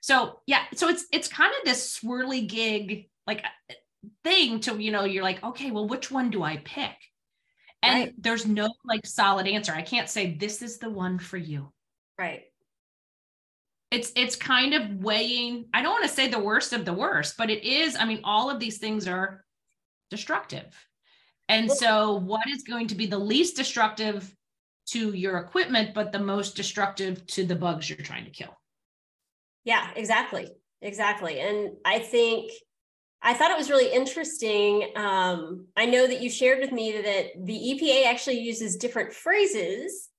So, 0.01 0.39
yeah, 0.45 0.63
so 0.75 0.87
it's 0.87 1.05
it's 1.11 1.27
kind 1.27 1.51
of 1.51 1.65
this 1.65 1.99
swirly 1.99 2.47
gig 2.47 3.09
like 3.27 3.43
thing 4.23 4.59
to, 4.61 4.79
you 4.81 4.91
know, 4.91 5.03
you're 5.03 5.23
like, 5.23 5.43
okay, 5.43 5.71
well, 5.71 5.87
which 5.87 6.09
one 6.09 6.29
do 6.29 6.43
I 6.43 6.57
pick? 6.57 6.95
And 7.81 7.99
right. 7.99 8.13
there's 8.17 8.45
no 8.45 8.69
like 8.83 9.05
solid 9.05 9.47
answer. 9.47 9.73
I 9.73 9.81
can't 9.81 10.09
say 10.09 10.35
this 10.35 10.61
is 10.61 10.77
the 10.77 10.89
one 10.89 11.17
for 11.17 11.37
you. 11.37 11.71
Right. 12.17 12.43
It's 13.91 14.11
it's 14.15 14.35
kind 14.35 14.73
of 14.73 14.97
weighing, 15.03 15.65
I 15.73 15.81
don't 15.81 15.93
want 15.93 16.03
to 16.03 16.09
say 16.09 16.27
the 16.27 16.39
worst 16.39 16.73
of 16.73 16.85
the 16.85 16.93
worst, 16.93 17.37
but 17.37 17.49
it 17.49 17.63
is, 17.63 17.95
I 17.95 18.05
mean, 18.05 18.21
all 18.23 18.49
of 18.49 18.59
these 18.59 18.77
things 18.77 19.07
are 19.07 19.43
destructive. 20.09 20.75
And 21.47 21.71
so 21.71 22.15
what 22.15 22.47
is 22.47 22.61
going 22.61 22.87
to 22.87 22.95
be 22.95 23.07
the 23.07 23.17
least 23.17 23.55
destructive 23.55 24.35
to 24.89 25.13
your 25.13 25.37
equipment, 25.37 25.95
but 25.95 26.11
the 26.11 26.19
most 26.19 26.55
destructive 26.55 27.25
to 27.27 27.45
the 27.45 27.55
bugs 27.55 27.89
you're 27.89 27.97
trying 27.97 28.25
to 28.25 28.31
kill? 28.31 28.55
Yeah, 29.63 29.89
exactly. 29.95 30.47
Exactly. 30.81 31.39
And 31.39 31.71
I 31.85 31.99
think 31.99 32.51
I 33.21 33.33
thought 33.33 33.51
it 33.51 33.57
was 33.57 33.69
really 33.69 33.91
interesting. 33.91 34.91
Um, 34.95 35.67
I 35.75 35.85
know 35.85 36.07
that 36.07 36.21
you 36.21 36.29
shared 36.29 36.59
with 36.59 36.71
me 36.71 36.93
that 36.93 37.45
the 37.45 37.53
EPA 37.53 38.05
actually 38.05 38.39
uses 38.39 38.77
different 38.77 39.13
phrases 39.13 40.09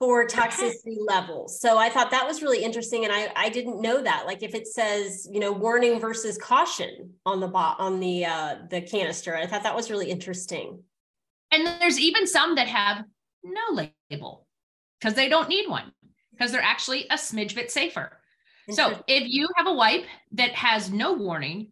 for 0.00 0.26
toxicity 0.26 0.96
levels. 1.06 1.60
So 1.60 1.76
I 1.78 1.88
thought 1.88 2.10
that 2.12 2.26
was 2.26 2.42
really 2.42 2.62
interesting, 2.62 3.04
and 3.04 3.12
I 3.12 3.32
I 3.36 3.48
didn't 3.48 3.80
know 3.80 4.02
that. 4.02 4.26
Like 4.26 4.42
if 4.42 4.54
it 4.54 4.66
says 4.66 5.28
you 5.30 5.40
know 5.40 5.52
warning 5.52 6.00
versus 6.00 6.38
caution 6.38 7.14
on 7.26 7.40
the 7.40 7.48
bot 7.48 7.78
on 7.80 8.00
the 8.00 8.24
uh, 8.24 8.56
the 8.70 8.80
canister, 8.80 9.36
I 9.36 9.46
thought 9.46 9.62
that 9.64 9.74
was 9.76 9.90
really 9.90 10.10
interesting. 10.10 10.82
And 11.50 11.66
there's 11.80 11.98
even 11.98 12.26
some 12.26 12.56
that 12.56 12.68
have 12.68 13.04
no 13.42 13.88
label 14.10 14.46
because 15.00 15.14
they 15.14 15.28
don't 15.28 15.48
need 15.48 15.68
one. 15.68 15.92
because 16.32 16.52
they're 16.52 16.60
actually 16.60 17.06
a 17.10 17.14
smidge 17.14 17.54
bit 17.54 17.70
safer. 17.70 18.20
So 18.70 19.02
if 19.06 19.24
you 19.26 19.48
have 19.56 19.66
a 19.66 19.72
wipe 19.72 20.04
that 20.32 20.50
has 20.52 20.90
no 20.90 21.14
warning, 21.14 21.68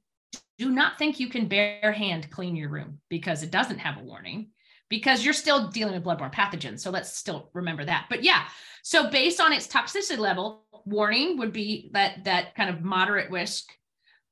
do 0.58 0.70
not 0.70 0.98
think 0.98 1.20
you 1.20 1.28
can 1.28 1.48
bare 1.48 1.92
hand 1.92 2.30
clean 2.30 2.56
your 2.56 2.70
room 2.70 3.00
because 3.08 3.42
it 3.42 3.50
doesn't 3.50 3.78
have 3.78 3.98
a 3.98 4.04
warning 4.04 4.48
because 4.88 5.24
you're 5.24 5.34
still 5.34 5.68
dealing 5.68 5.94
with 5.94 6.04
bloodborne 6.04 6.32
pathogens. 6.32 6.80
So 6.80 6.90
let's 6.90 7.16
still 7.16 7.50
remember 7.52 7.84
that. 7.84 8.06
But 8.08 8.22
yeah, 8.22 8.44
so 8.82 9.10
based 9.10 9.40
on 9.40 9.52
its 9.52 9.66
toxicity 9.66 10.18
level, 10.18 10.64
warning 10.84 11.38
would 11.38 11.52
be 11.52 11.90
that 11.92 12.24
that 12.24 12.54
kind 12.54 12.70
of 12.70 12.82
moderate 12.82 13.30
risk. 13.30 13.64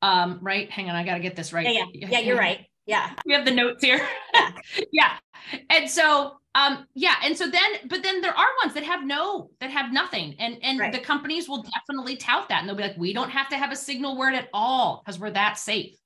Um, 0.03 0.39
right? 0.43 0.71
Hang 0.71 0.91
on, 0.91 0.97
I 0.97 1.05
got 1.05 1.15
to 1.15 1.21
get 1.21 1.35
this 1.35 1.53
right. 1.53 1.67
Yeah, 1.67 1.87
yeah, 1.93 2.09
yeah, 2.11 2.19
you're 2.21 2.39
right. 2.39 2.67
Yeah. 2.87 3.11
We 3.27 3.33
have 3.33 3.47
the 3.47 3.51
notes 3.51 3.83
here. 3.83 4.07
Yeah. 4.35 4.51
yeah. 4.93 5.13
And 5.71 5.91
so 5.91 6.39
um 6.57 6.87
yeah 6.95 7.17
and 7.25 7.37
so 7.37 7.51
then 7.51 7.73
but 7.87 8.03
then 8.05 8.21
there 8.21 8.33
are 8.33 8.47
ones 8.63 8.75
that 8.75 8.85
have 8.85 9.05
no 9.05 9.51
that 9.61 9.71
have 9.71 9.93
nothing 9.93 10.37
and 10.39 10.57
and 10.63 10.79
right. 10.79 10.93
the 10.93 11.01
companies 11.01 11.49
will 11.49 11.65
definitely 11.65 12.17
tout 12.17 12.49
that 12.49 12.61
and 12.61 12.69
they'll 12.69 12.77
be 12.77 12.83
like 12.85 12.97
we 12.97 13.13
don't 13.13 13.31
have 13.31 13.49
to 13.49 13.57
have 13.57 13.73
a 13.73 13.77
signal 13.77 14.17
word 14.17 14.35
at 14.35 14.49
all 14.53 15.03
because 15.05 15.19
we're 15.19 15.31
that 15.31 15.59
safe 15.59 15.97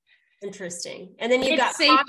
interesting 0.41 1.13
and 1.19 1.31
then 1.31 1.43
you 1.43 1.57
got 1.57 1.75
caution, 1.75 2.05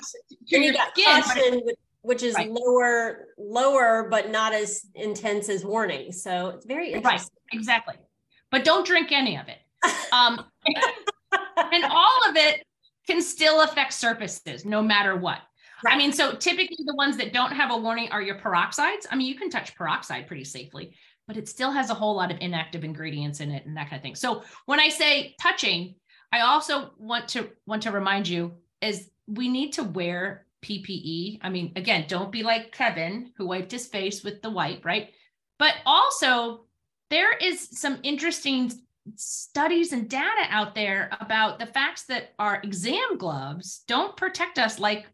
you 0.47 0.73
got 0.73 0.93
skin, 0.97 1.23
caution 1.23 1.63
which 2.03 2.23
is 2.23 2.35
right. 2.35 2.51
lower 2.51 3.27
lower 3.39 4.09
but 4.09 4.31
not 4.31 4.53
as 4.53 4.87
intense 4.95 5.49
as 5.49 5.65
warning 5.65 6.13
so 6.13 6.49
it's 6.49 6.65
very 6.67 6.93
interesting 6.93 7.29
right 7.53 7.59
exactly 7.59 7.95
but 8.51 8.65
don't 8.65 8.87
drink 8.87 9.11
any 9.11 9.37
of 9.37 9.47
it 9.49 9.59
um 10.13 10.45
and 11.73 11.85
all 11.85 12.29
of 12.29 12.37
it 12.37 12.65
can 13.07 13.21
still 13.21 13.63
affect 13.63 13.93
surfaces 13.93 14.65
no 14.65 14.83
matter 14.83 15.17
what 15.17 15.41
Right. 15.83 15.95
I 15.95 15.99
mean, 15.99 16.13
so 16.13 16.35
typically 16.35 16.85
the 16.85 16.95
ones 16.95 17.17
that 17.17 17.33
don't 17.33 17.53
have 17.53 17.71
a 17.71 17.77
warning 17.77 18.11
are 18.11 18.21
your 18.21 18.39
peroxides. 18.39 19.07
I 19.11 19.17
mean, 19.17 19.27
you 19.27 19.35
can 19.35 19.49
touch 19.49 19.75
peroxide 19.75 20.27
pretty 20.27 20.45
safely, 20.45 20.95
but 21.27 21.37
it 21.37 21.49
still 21.49 21.71
has 21.71 21.91
a 21.91 21.95
whole 21.95 22.15
lot 22.15 22.31
of 22.31 22.39
inactive 22.41 22.85
ingredients 22.85 23.41
in 23.41 23.51
it 23.51 23.65
and 23.65 23.77
that 23.77 23.89
kind 23.89 23.97
of 23.97 24.03
thing. 24.03 24.15
So 24.15 24.43
when 24.67 24.81
I 24.81 24.89
say 24.89 25.35
touching, 25.41 25.95
I 26.33 26.41
also 26.41 26.91
want 26.99 27.29
to 27.29 27.51
want 27.67 27.83
to 27.83 27.91
remind 27.91 28.29
you 28.29 28.53
is 28.81 29.11
we 29.27 29.49
need 29.49 29.73
to 29.75 29.85
wear 29.85 30.47
PPE. 30.63 31.39
I 31.43 31.49
mean, 31.49 31.73
again, 31.77 32.05
don't 32.09 32.31
be 32.31 32.43
like 32.43 32.73
Kevin 32.73 33.33
who 33.37 33.47
wiped 33.47 33.73
his 33.73 33.87
face 33.87 34.23
with 34.23 34.43
the 34.43 34.51
wipe, 34.51 34.85
right? 34.85 35.11
But 35.59 35.75
also 35.87 36.65
there 37.09 37.37
is 37.37 37.69
some 37.73 37.99
interesting 38.03 38.73
studies 39.17 39.93
and 39.93 40.09
data 40.09 40.47
out 40.51 40.75
there 40.75 41.11
about 41.21 41.59
the 41.59 41.67
facts 41.67 42.05
that 42.05 42.35
our 42.39 42.61
exam 42.63 43.19
gloves 43.19 43.83
don't 43.87 44.17
protect 44.17 44.59
us 44.59 44.79
like 44.79 45.07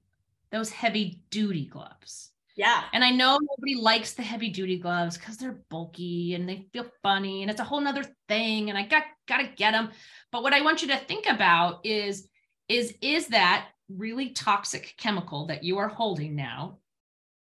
those 0.51 0.71
heavy 0.71 1.23
duty 1.31 1.67
gloves. 1.67 2.31
Yeah. 2.57 2.85
And 2.95 3.05
I 3.05 3.11
know 3.11 3.39
nobody 3.39 3.75
likes 3.75 4.15
the 4.15 4.23
heavy 4.23 4.49
duty 4.49 4.79
gloves 4.79 5.19
because 5.19 5.37
they're 5.37 5.61
bulky 5.69 6.35
and 6.35 6.49
they 6.49 6.67
feel 6.73 6.87
funny 7.03 7.43
and 7.43 7.51
it's 7.51 7.61
a 7.61 7.65
whole 7.65 7.81
nother 7.81 8.05
thing. 8.29 8.71
And 8.71 8.79
I 8.79 8.87
got 8.87 9.05
gotta 9.29 9.51
get 9.55 9.73
them. 9.73 9.91
But 10.33 10.43
what 10.43 10.55
I 10.55 10.63
want 10.63 10.81
you 10.81 10.89
to 10.89 10.97
think 10.97 11.27
about 11.29 11.85
is, 11.85 12.27
is 12.69 12.95
is 13.03 13.29
that 13.29 13.69
really 13.91 14.31
toxic 14.31 14.95
chemical 14.97 15.47
that 15.47 15.65
you 15.65 15.77
are 15.79 15.89
holding 15.89 16.35
now? 16.35 16.79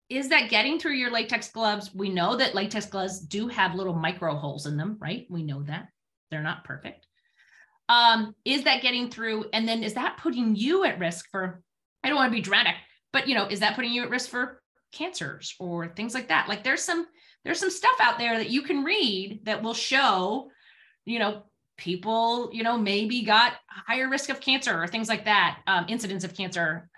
Is 0.09 0.29
that 0.29 0.49
getting 0.49 0.77
through 0.77 0.93
your 0.93 1.11
latex 1.11 1.49
gloves? 1.49 1.93
We 1.93 2.09
know 2.09 2.35
that 2.35 2.53
latex 2.53 2.85
gloves 2.85 3.19
do 3.19 3.47
have 3.47 3.75
little 3.75 3.95
micro 3.95 4.35
holes 4.35 4.65
in 4.65 4.75
them, 4.75 4.97
right? 4.99 5.25
We 5.29 5.43
know 5.43 5.63
that. 5.63 5.87
They're 6.31 6.43
not 6.43 6.65
perfect. 6.65 7.07
Um, 7.89 8.35
is 8.43 8.65
that 8.65 8.81
getting 8.81 9.09
through? 9.09 9.45
And 9.53 9.67
then 9.67 9.83
is 9.83 9.93
that 9.93 10.17
putting 10.17 10.55
you 10.55 10.83
at 10.83 10.99
risk 10.99 11.27
for, 11.31 11.61
I 12.03 12.09
don't 12.09 12.17
want 12.17 12.31
to 12.31 12.35
be 12.35 12.41
dramatic, 12.41 12.75
but 13.13 13.29
you 13.29 13.35
know 13.35 13.47
is 13.47 13.61
that 13.61 13.75
putting 13.75 13.93
you 13.93 14.03
at 14.03 14.09
risk 14.09 14.29
for 14.29 14.61
cancers 14.91 15.55
or 15.59 15.87
things 15.87 16.13
like 16.13 16.29
that. 16.29 16.47
Like 16.47 16.63
there's 16.63 16.83
some 16.83 17.07
there's 17.43 17.59
some 17.59 17.69
stuff 17.69 17.95
out 18.01 18.17
there 18.17 18.37
that 18.37 18.49
you 18.49 18.61
can 18.61 18.83
read 18.83 19.41
that 19.45 19.63
will 19.63 19.73
show 19.73 20.49
you 21.05 21.19
know 21.19 21.43
people 21.77 22.49
you 22.51 22.63
know 22.63 22.77
maybe 22.77 23.21
got 23.21 23.53
higher 23.69 24.09
risk 24.09 24.29
of 24.29 24.41
cancer 24.41 24.81
or 24.81 24.87
things 24.87 25.07
like 25.07 25.25
that 25.25 25.59
um, 25.67 25.85
incidence 25.87 26.23
of 26.23 26.33
cancer. 26.33 26.89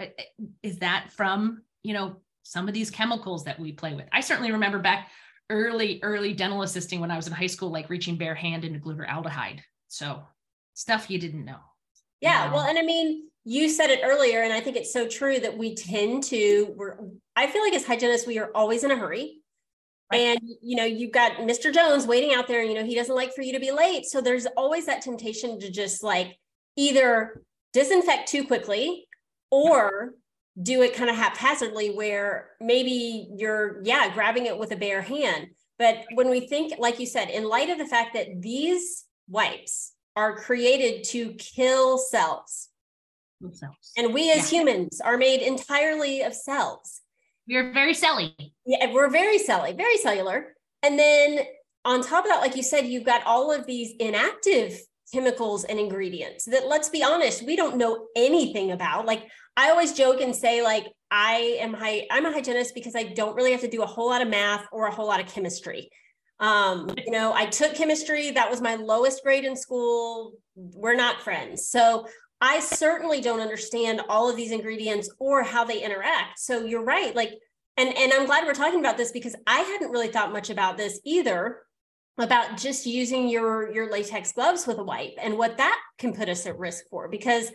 Is 0.63 0.79
that 0.79 1.11
from 1.11 1.63
you 1.83 1.93
know 1.93 2.17
some 2.43 2.67
of 2.67 2.73
these 2.73 2.89
chemicals 2.89 3.43
that 3.45 3.59
we 3.59 3.71
play 3.71 3.93
with? 3.93 4.05
I 4.11 4.21
certainly 4.21 4.51
remember 4.51 4.79
back 4.79 5.09
early 5.49 5.99
early 6.03 6.33
dental 6.33 6.61
assisting 6.61 6.99
when 6.99 7.09
i 7.09 7.15
was 7.15 7.25
in 7.25 7.33
high 7.33 7.47
school 7.47 7.71
like 7.71 7.89
reaching 7.89 8.15
bare 8.15 8.35
hand 8.35 8.63
into 8.63 8.79
glutaraldehyde. 8.79 9.59
So 9.87 10.21
stuff 10.75 11.09
you 11.09 11.19
didn't 11.19 11.43
know 11.43 11.57
yeah 12.21 12.45
you 12.45 12.49
know? 12.49 12.55
well 12.55 12.65
and 12.67 12.77
i 12.77 12.83
mean 12.83 13.28
you 13.49 13.67
said 13.67 13.89
it 13.89 14.01
earlier, 14.03 14.43
and 14.43 14.53
I 14.53 14.59
think 14.59 14.77
it's 14.77 14.93
so 14.93 15.07
true 15.07 15.39
that 15.39 15.57
we 15.57 15.73
tend 15.73 16.21
to, 16.25 16.71
we're, 16.77 16.99
I 17.35 17.47
feel 17.47 17.63
like 17.63 17.73
as 17.73 17.83
hygienists, 17.83 18.27
we 18.27 18.37
are 18.37 18.51
always 18.53 18.83
in 18.83 18.91
a 18.91 18.95
hurry. 18.95 19.39
Right. 20.11 20.19
And 20.19 20.39
you 20.61 20.75
know, 20.75 20.85
you've 20.85 21.11
got 21.11 21.37
Mr. 21.37 21.73
Jones 21.73 22.05
waiting 22.05 22.31
out 22.31 22.47
there, 22.47 22.61
and 22.61 22.69
you 22.69 22.75
know, 22.75 22.85
he 22.85 22.93
doesn't 22.93 23.15
like 23.15 23.33
for 23.33 23.41
you 23.41 23.53
to 23.53 23.59
be 23.59 23.71
late. 23.71 24.05
So 24.05 24.21
there's 24.21 24.45
always 24.55 24.85
that 24.85 25.01
temptation 25.01 25.59
to 25.61 25.71
just 25.71 26.03
like 26.03 26.37
either 26.75 27.41
disinfect 27.73 28.29
too 28.29 28.45
quickly 28.45 29.07
or 29.49 30.13
do 30.61 30.83
it 30.83 30.93
kind 30.93 31.09
of 31.09 31.15
haphazardly 31.15 31.89
where 31.89 32.51
maybe 32.61 33.29
you're, 33.35 33.81
yeah, 33.83 34.13
grabbing 34.13 34.45
it 34.45 34.59
with 34.59 34.71
a 34.73 34.77
bare 34.77 35.01
hand. 35.01 35.47
But 35.79 36.05
when 36.13 36.29
we 36.29 36.41
think, 36.41 36.73
like 36.77 36.99
you 36.99 37.07
said, 37.07 37.31
in 37.31 37.49
light 37.49 37.71
of 37.71 37.79
the 37.79 37.87
fact 37.87 38.13
that 38.13 38.43
these 38.43 39.05
wipes 39.27 39.93
are 40.15 40.37
created 40.37 41.03
to 41.05 41.33
kill 41.33 41.97
cells, 41.97 42.69
cells. 43.53 43.91
And 43.97 44.13
we 44.13 44.31
as 44.31 44.51
yeah. 44.51 44.59
humans 44.59 45.01
are 45.01 45.17
made 45.17 45.41
entirely 45.41 46.21
of 46.21 46.33
cells. 46.33 47.01
We're 47.47 47.71
very 47.73 47.93
celly. 47.93 48.33
Yeah, 48.65 48.91
we're 48.91 49.09
very 49.09 49.39
celly, 49.39 49.75
very 49.75 49.97
cellular. 49.97 50.55
And 50.83 50.99
then 50.99 51.39
on 51.85 52.01
top 52.01 52.25
of 52.25 52.29
that, 52.29 52.41
like 52.41 52.55
you 52.55 52.63
said, 52.63 52.85
you've 52.85 53.05
got 53.05 53.25
all 53.25 53.51
of 53.51 53.65
these 53.65 53.93
inactive 53.99 54.79
chemicals 55.11 55.63
and 55.63 55.79
ingredients 55.79 56.45
that 56.45 56.67
let's 56.67 56.89
be 56.89 57.01
honest, 57.01 57.43
we 57.43 57.55
don't 57.55 57.77
know 57.77 58.07
anything 58.15 58.71
about. 58.71 59.05
Like 59.05 59.27
I 59.57 59.71
always 59.71 59.93
joke 59.93 60.21
and 60.21 60.35
say, 60.35 60.61
like, 60.61 60.85
I 61.11 61.57
am 61.59 61.73
high, 61.73 62.05
I'm 62.11 62.25
a 62.25 62.31
hygienist 62.31 62.75
because 62.75 62.95
I 62.95 63.03
don't 63.03 63.35
really 63.35 63.51
have 63.51 63.61
to 63.61 63.67
do 63.67 63.81
a 63.81 63.85
whole 63.85 64.09
lot 64.09 64.21
of 64.21 64.27
math 64.27 64.65
or 64.71 64.87
a 64.87 64.93
whole 64.93 65.07
lot 65.07 65.19
of 65.19 65.25
chemistry. 65.25 65.89
Um, 66.39 66.89
you 67.05 67.11
know, 67.11 67.33
I 67.33 67.47
took 67.47 67.73
chemistry, 67.73 68.31
that 68.31 68.49
was 68.49 68.61
my 68.61 68.75
lowest 68.75 69.23
grade 69.23 69.43
in 69.43 69.55
school. 69.55 70.33
We're 70.55 70.95
not 70.95 71.21
friends. 71.21 71.67
So 71.67 72.07
I 72.41 72.59
certainly 72.59 73.21
don't 73.21 73.41
understand 73.41 74.01
all 74.07 74.29
of 74.29 74.35
these 74.35 74.51
ingredients 74.51 75.09
or 75.19 75.43
how 75.43 75.65
they 75.65 75.83
interact. 75.83 76.39
So 76.39 76.63
you're 76.63 76.83
right. 76.83 77.15
Like, 77.15 77.33
and, 77.75 77.89
and 77.95 78.13
I'm 78.13 78.25
glad 78.25 78.45
we're 78.45 78.53
talking 78.53 78.79
about 78.79 78.97
this 78.97 79.11
because 79.11 79.35
I 79.45 79.59
hadn't 79.59 79.91
really 79.91 80.07
thought 80.07 80.31
much 80.31 80.49
about 80.49 80.77
this 80.77 80.99
either 81.03 81.61
about 82.17 82.57
just 82.57 82.85
using 82.85 83.29
your 83.29 83.71
your 83.71 83.89
latex 83.89 84.33
gloves 84.33 84.67
with 84.67 84.77
a 84.77 84.83
wipe 84.83 85.13
and 85.21 85.37
what 85.37 85.57
that 85.57 85.79
can 85.97 86.13
put 86.13 86.27
us 86.27 86.45
at 86.45 86.59
risk 86.59 86.83
for 86.89 87.07
because 87.07 87.49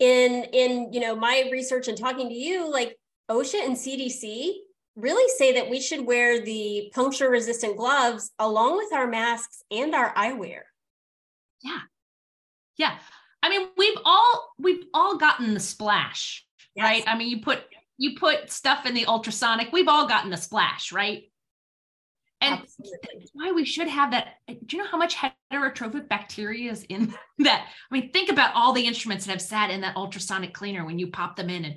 in 0.00 0.44
in 0.52 0.92
you 0.92 0.98
know 0.98 1.14
my 1.14 1.48
research 1.52 1.86
and 1.86 1.96
talking 1.96 2.28
to 2.28 2.34
you 2.34 2.68
like 2.70 2.98
OSHA 3.30 3.64
and 3.64 3.76
CDC 3.76 4.54
really 4.96 5.28
say 5.38 5.54
that 5.54 5.70
we 5.70 5.80
should 5.80 6.04
wear 6.04 6.44
the 6.44 6.90
puncture 6.94 7.30
resistant 7.30 7.76
gloves 7.76 8.32
along 8.38 8.76
with 8.76 8.92
our 8.92 9.06
masks 9.06 9.62
and 9.70 9.94
our 9.94 10.12
eyewear. 10.14 10.62
Yeah. 11.62 11.78
Yeah. 12.76 12.98
I 13.42 13.48
mean, 13.48 13.68
we've 13.76 13.98
all 14.04 14.52
we've 14.58 14.84
all 14.92 15.16
gotten 15.16 15.54
the 15.54 15.60
splash, 15.60 16.44
yes. 16.74 16.84
right? 16.84 17.04
I 17.06 17.16
mean, 17.16 17.28
you 17.28 17.40
put 17.40 17.62
you 17.98 18.16
put 18.18 18.50
stuff 18.50 18.86
in 18.86 18.94
the 18.94 19.06
ultrasonic. 19.06 19.72
We've 19.72 19.88
all 19.88 20.08
gotten 20.08 20.30
the 20.30 20.36
splash, 20.36 20.92
right? 20.92 21.24
And 22.42 22.54
Absolutely. 22.54 22.98
that's 23.12 23.30
why 23.34 23.52
we 23.52 23.66
should 23.66 23.88
have 23.88 24.12
that. 24.12 24.28
Eh, 24.48 24.54
do 24.64 24.76
you 24.76 24.82
know 24.82 24.88
how 24.88 24.96
much 24.96 25.14
heterotrophic 25.14 26.08
bacteria 26.08 26.72
is 26.72 26.84
in 26.84 27.14
that? 27.38 27.66
I 27.90 27.94
mean, 27.94 28.10
think 28.12 28.30
about 28.30 28.54
all 28.54 28.72
the 28.72 28.86
instruments 28.86 29.26
that 29.26 29.32
have 29.32 29.42
sat 29.42 29.70
in 29.70 29.82
that 29.82 29.96
ultrasonic 29.96 30.54
cleaner 30.54 30.84
when 30.84 30.98
you 30.98 31.08
pop 31.08 31.36
them 31.36 31.50
in 31.50 31.64
and 31.64 31.76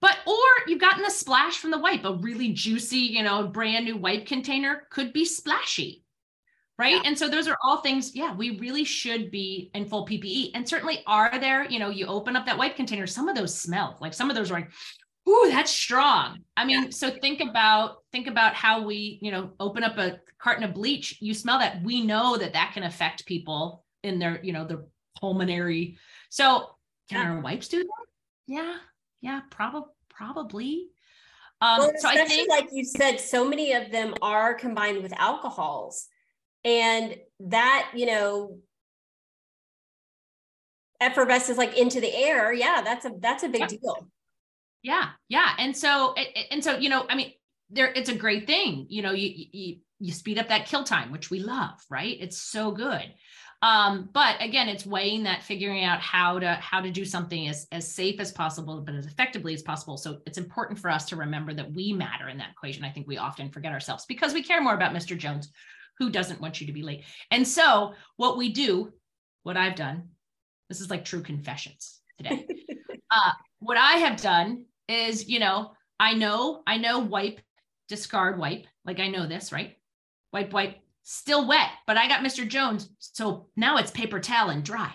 but 0.00 0.18
or 0.26 0.68
you've 0.68 0.80
gotten 0.80 1.02
the 1.02 1.10
splash 1.10 1.56
from 1.56 1.70
the 1.70 1.78
wipe, 1.78 2.04
a 2.04 2.12
really 2.14 2.52
juicy, 2.52 2.98
you 2.98 3.22
know, 3.22 3.46
brand 3.46 3.86
new 3.86 3.96
wipe 3.96 4.26
container 4.26 4.86
could 4.90 5.12
be 5.12 5.24
splashy 5.24 6.04
right? 6.78 6.94
Yeah. 6.94 7.02
and 7.04 7.18
so 7.18 7.28
those 7.28 7.48
are 7.48 7.56
all 7.62 7.78
things 7.78 8.14
yeah 8.14 8.34
we 8.34 8.58
really 8.58 8.84
should 8.84 9.30
be 9.30 9.70
in 9.74 9.86
full 9.86 10.06
ppe 10.06 10.50
and 10.54 10.68
certainly 10.68 11.02
are 11.06 11.38
there 11.38 11.64
you 11.64 11.78
know 11.78 11.90
you 11.90 12.06
open 12.06 12.36
up 12.36 12.46
that 12.46 12.58
white 12.58 12.76
container 12.76 13.06
some 13.06 13.28
of 13.28 13.36
those 13.36 13.58
smell. 13.58 13.96
Like 14.00 14.14
some 14.14 14.30
of 14.30 14.36
those 14.36 14.50
are 14.50 14.54
like 14.54 14.70
ooh 15.28 15.48
that's 15.50 15.70
strong. 15.70 16.40
I 16.56 16.64
mean 16.64 16.84
yeah. 16.84 16.90
so 16.90 17.10
think 17.10 17.40
about 17.40 17.98
think 18.12 18.26
about 18.26 18.54
how 18.54 18.84
we 18.84 19.18
you 19.22 19.30
know 19.30 19.52
open 19.60 19.84
up 19.84 19.98
a 19.98 20.20
carton 20.38 20.64
of 20.64 20.74
bleach. 20.74 21.18
You 21.20 21.34
smell 21.34 21.58
that. 21.58 21.82
We 21.82 22.04
know 22.04 22.36
that 22.36 22.52
that 22.52 22.72
can 22.74 22.82
affect 22.82 23.26
people 23.26 23.84
in 24.02 24.18
their 24.18 24.42
you 24.42 24.52
know 24.52 24.66
the 24.66 24.86
pulmonary. 25.18 25.98
So 26.30 26.70
can 27.08 27.22
yeah. 27.22 27.32
our 27.32 27.40
wipes 27.40 27.68
do 27.68 27.78
that? 27.78 28.06
Yeah. 28.46 28.76
Yeah 29.20 29.40
probably. 29.50 29.90
Probably 30.08 30.88
um, 31.60 31.78
well, 31.78 31.92
so 31.96 32.08
I 32.08 32.24
think, 32.26 32.50
like 32.50 32.68
you 32.70 32.84
said, 32.84 33.18
so 33.18 33.48
many 33.48 33.72
of 33.72 33.90
them 33.90 34.14
are 34.20 34.52
combined 34.52 35.02
with 35.02 35.12
alcohols 35.18 36.08
and 36.66 37.16
that 37.40 37.90
you 37.94 38.04
know 38.04 38.58
effervesces 41.00 41.56
like 41.56 41.78
into 41.78 42.00
the 42.00 42.14
air 42.14 42.52
yeah 42.52 42.82
that's 42.84 43.06
a 43.06 43.12
that's 43.20 43.42
a 43.42 43.48
big 43.48 43.60
yeah. 43.60 43.66
deal 43.66 44.08
yeah 44.82 45.08
yeah 45.28 45.50
and 45.58 45.74
so 45.76 46.14
and 46.50 46.62
so 46.62 46.76
you 46.76 46.88
know 46.88 47.06
i 47.08 47.14
mean 47.14 47.32
there 47.70 47.92
it's 47.94 48.08
a 48.08 48.14
great 48.14 48.46
thing 48.46 48.86
you 48.88 49.02
know 49.02 49.12
you, 49.12 49.46
you 49.52 49.76
you 49.98 50.12
speed 50.12 50.38
up 50.38 50.48
that 50.48 50.66
kill 50.66 50.84
time, 50.84 51.10
which 51.10 51.30
we 51.30 51.40
love, 51.40 51.80
right? 51.90 52.16
It's 52.20 52.40
so 52.40 52.70
good. 52.70 53.14
Um, 53.62 54.10
but 54.12 54.36
again, 54.40 54.68
it's 54.68 54.84
weighing 54.84 55.22
that, 55.22 55.42
figuring 55.42 55.82
out 55.82 56.00
how 56.00 56.38
to 56.38 56.54
how 56.54 56.82
to 56.82 56.90
do 56.90 57.06
something 57.06 57.48
as 57.48 57.66
as 57.72 57.92
safe 57.92 58.20
as 58.20 58.30
possible, 58.30 58.82
but 58.82 58.94
as 58.94 59.06
effectively 59.06 59.54
as 59.54 59.62
possible. 59.62 59.96
So 59.96 60.18
it's 60.26 60.36
important 60.36 60.78
for 60.78 60.90
us 60.90 61.06
to 61.06 61.16
remember 61.16 61.54
that 61.54 61.72
we 61.72 61.94
matter 61.94 62.28
in 62.28 62.36
that 62.38 62.50
equation. 62.50 62.84
I 62.84 62.90
think 62.90 63.08
we 63.08 63.16
often 63.16 63.50
forget 63.50 63.72
ourselves 63.72 64.04
because 64.06 64.34
we 64.34 64.42
care 64.42 64.60
more 64.60 64.74
about 64.74 64.92
Mr. 64.92 65.16
Jones, 65.16 65.50
who 65.98 66.10
doesn't 66.10 66.40
want 66.40 66.60
you 66.60 66.66
to 66.66 66.72
be 66.72 66.82
late. 66.82 67.04
And 67.30 67.46
so 67.46 67.94
what 68.16 68.36
we 68.36 68.52
do, 68.52 68.92
what 69.42 69.56
I've 69.56 69.76
done, 69.76 70.08
this 70.68 70.80
is 70.80 70.90
like 70.90 71.04
true 71.04 71.22
confessions 71.22 72.00
today. 72.18 72.46
uh, 73.10 73.32
what 73.60 73.76
I 73.76 73.94
have 73.94 74.20
done 74.20 74.64
is, 74.88 75.28
you 75.28 75.38
know, 75.38 75.72
I 75.98 76.14
know, 76.14 76.62
I 76.66 76.76
know 76.78 76.98
wipe, 77.00 77.40
discard, 77.88 78.38
wipe. 78.38 78.66
Like 78.84 79.00
I 79.00 79.08
know 79.08 79.26
this, 79.26 79.52
right? 79.52 79.76
Wipe, 80.32 80.52
wipe, 80.52 80.76
still 81.02 81.46
wet, 81.46 81.70
but 81.86 81.96
I 81.96 82.08
got 82.08 82.24
Mr. 82.24 82.46
Jones. 82.46 82.90
So 82.98 83.48
now 83.56 83.78
it's 83.78 83.90
paper 83.90 84.20
towel 84.20 84.50
and 84.50 84.64
dry. 84.64 84.92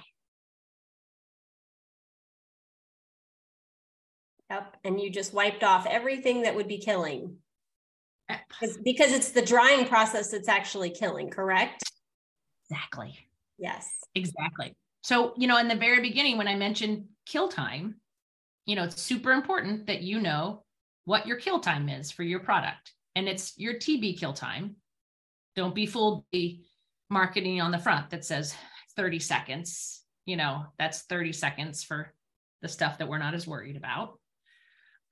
Yep. 4.49 4.75
And 4.83 4.99
you 4.99 5.09
just 5.09 5.33
wiped 5.33 5.63
off 5.63 5.87
everything 5.87 6.41
that 6.41 6.55
would 6.55 6.67
be 6.67 6.79
killing. 6.79 7.37
Because 8.83 9.11
it's 9.11 9.31
the 9.31 9.41
drying 9.41 9.85
process 9.87 10.31
that's 10.31 10.47
actually 10.47 10.89
killing, 10.89 11.29
correct? 11.29 11.83
Exactly. 12.69 13.17
Yes. 13.57 13.87
Exactly. 14.15 14.73
So, 15.03 15.33
you 15.37 15.47
know, 15.47 15.57
in 15.57 15.67
the 15.67 15.75
very 15.75 16.01
beginning, 16.01 16.37
when 16.37 16.47
I 16.47 16.55
mentioned 16.55 17.05
kill 17.25 17.47
time, 17.47 17.95
you 18.65 18.75
know, 18.75 18.83
it's 18.83 19.01
super 19.01 19.31
important 19.31 19.87
that 19.87 20.01
you 20.01 20.19
know 20.19 20.63
what 21.05 21.25
your 21.27 21.37
kill 21.37 21.59
time 21.59 21.89
is 21.89 22.11
for 22.11 22.23
your 22.23 22.39
product. 22.39 22.93
And 23.15 23.27
it's 23.27 23.57
your 23.57 23.73
TB 23.73 24.19
kill 24.19 24.33
time. 24.33 24.75
Don't 25.55 25.75
be 25.75 25.85
fooled 25.85 26.23
by 26.31 26.59
marketing 27.09 27.59
on 27.59 27.71
the 27.71 27.79
front 27.79 28.11
that 28.11 28.23
says 28.23 28.55
30 28.95 29.19
seconds. 29.19 30.03
You 30.25 30.37
know, 30.37 30.65
that's 30.79 31.01
30 31.01 31.33
seconds 31.33 31.83
for 31.83 32.13
the 32.61 32.69
stuff 32.69 32.99
that 32.99 33.09
we're 33.09 33.17
not 33.17 33.33
as 33.33 33.47
worried 33.47 33.75
about. 33.75 34.19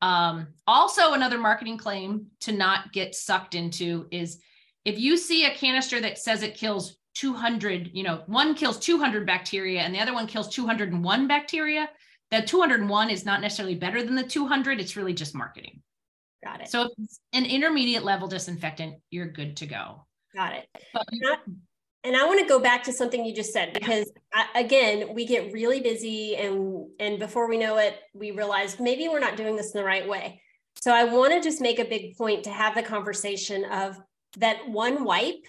Um, 0.02 0.48
also, 0.66 1.14
another 1.14 1.38
marketing 1.38 1.78
claim 1.78 2.28
to 2.42 2.52
not 2.52 2.94
get 2.94 3.16
sucked 3.16 3.56
into 3.56 4.08
is 4.12 4.40
if 4.86 4.98
you 4.98 5.18
see 5.18 5.46
a 5.46 5.56
canister 5.56 6.00
that 6.00 6.18
says 6.18 6.42
it 6.42 6.56
kills 6.56 6.98
200, 7.16 7.92
you 7.94 8.04
know, 8.04 8.24
one 8.28 8.56
kills 8.56 8.80
200 8.80 9.26
bacteria 9.26 9.82
and 9.82 9.94
the 9.94 10.00
other 10.00 10.14
one 10.14 10.28
kills 10.28 10.48
201 10.50 11.28
bacteria, 11.28 11.90
that 12.32 12.48
201 12.48 13.10
is 13.10 13.26
not 13.26 13.42
necessarily 13.42 13.76
better 13.76 14.04
than 14.04 14.16
the 14.16 14.24
200. 14.24 14.80
It's 14.80 14.96
really 14.96 15.14
just 15.14 15.36
marketing. 15.36 15.82
Got 16.44 16.62
it. 16.62 16.70
So 16.70 16.84
if 16.84 16.92
it's 16.98 17.20
an 17.34 17.46
intermediate 17.46 18.04
level 18.04 18.28
disinfectant, 18.28 18.96
you're 19.10 19.28
good 19.28 19.58
to 19.58 19.66
go. 19.66 20.06
Got 20.34 20.54
it. 20.54 20.68
But 20.94 21.04
I, 21.12 21.36
and 22.04 22.16
I 22.16 22.26
want 22.26 22.40
to 22.40 22.46
go 22.46 22.60
back 22.60 22.84
to 22.84 22.94
something 22.94 23.26
you 23.26 23.36
just 23.36 23.52
said 23.52 23.74
because 23.74 24.12
again, 24.56 25.14
we 25.14 25.26
get 25.26 25.52
really 25.52 25.82
busy 25.82 26.36
and 26.36 26.88
and 27.00 27.20
before 27.20 27.50
we 27.50 27.58
know 27.58 27.78
it, 27.78 28.00
we 28.14 28.32
realize 28.32 28.80
maybe 28.80 29.08
we're 29.08 29.20
not 29.20 29.38
doing 29.38 29.56
this 29.56 29.74
in 29.74 29.80
the 29.80 29.86
right 29.86 30.08
way. 30.08 30.42
So 30.82 30.94
I 30.94 31.04
want 31.04 31.34
to 31.34 31.42
just 31.42 31.60
make 31.60 31.80
a 31.80 31.86
big 31.86 32.16
point 32.16 32.44
to 32.46 32.52
have 32.52 32.74
the 32.76 32.84
conversation 32.84 33.66
of 33.66 34.00
that 34.38 34.70
one 34.70 35.04
wipe 35.04 35.44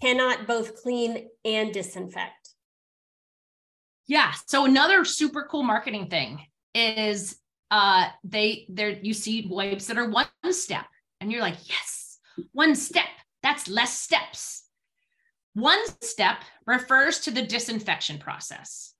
cannot 0.00 0.46
both 0.46 0.82
clean 0.82 1.28
and 1.44 1.72
disinfect. 1.72 2.54
yeah. 4.06 4.32
So 4.46 4.64
another 4.64 5.04
super 5.04 5.46
cool 5.50 5.62
marketing 5.62 6.08
thing 6.08 6.40
is 6.74 7.36
uh 7.70 8.08
they 8.24 8.66
there 8.68 8.90
you 8.90 9.12
see 9.12 9.46
wipes 9.48 9.86
that 9.86 9.98
are 9.98 10.08
one 10.08 10.26
step 10.50 10.86
and 11.20 11.30
you're 11.30 11.42
like, 11.42 11.68
yes, 11.68 12.18
one 12.52 12.74
step. 12.74 13.08
That's 13.42 13.68
less 13.68 13.98
steps. 13.98 14.64
One 15.54 15.80
step 16.00 16.38
refers 16.66 17.20
to 17.20 17.30
the 17.30 17.42
disinfection 17.42 18.18
process. 18.18 18.94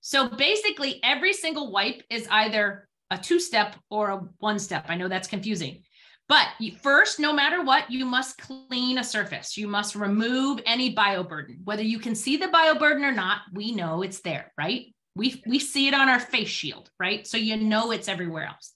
So 0.00 0.28
basically, 0.28 1.00
every 1.02 1.32
single 1.32 1.70
wipe 1.70 2.02
is 2.10 2.26
either 2.30 2.88
a 3.10 3.18
two 3.18 3.40
step 3.40 3.76
or 3.90 4.10
a 4.10 4.16
one 4.38 4.58
step. 4.58 4.86
I 4.88 4.96
know 4.96 5.08
that's 5.08 5.28
confusing. 5.28 5.82
But 6.28 6.46
first, 6.82 7.20
no 7.20 7.32
matter 7.32 7.62
what, 7.62 7.90
you 7.90 8.06
must 8.06 8.38
clean 8.38 8.98
a 8.98 9.04
surface. 9.04 9.56
You 9.56 9.68
must 9.68 9.94
remove 9.94 10.60
any 10.64 10.94
bioburden. 10.94 11.58
Whether 11.64 11.82
you 11.82 11.98
can 11.98 12.14
see 12.14 12.36
the 12.36 12.46
bioburden 12.46 13.02
or 13.02 13.12
not, 13.12 13.42
we 13.52 13.72
know 13.72 14.02
it's 14.02 14.20
there, 14.20 14.52
right? 14.56 14.86
We, 15.16 15.42
we 15.46 15.58
see 15.58 15.86
it 15.86 15.94
on 15.94 16.08
our 16.08 16.18
face 16.18 16.48
shield, 16.48 16.90
right? 16.98 17.26
So 17.26 17.36
you 17.36 17.56
know 17.56 17.90
it's 17.90 18.08
everywhere 18.08 18.46
else. 18.46 18.72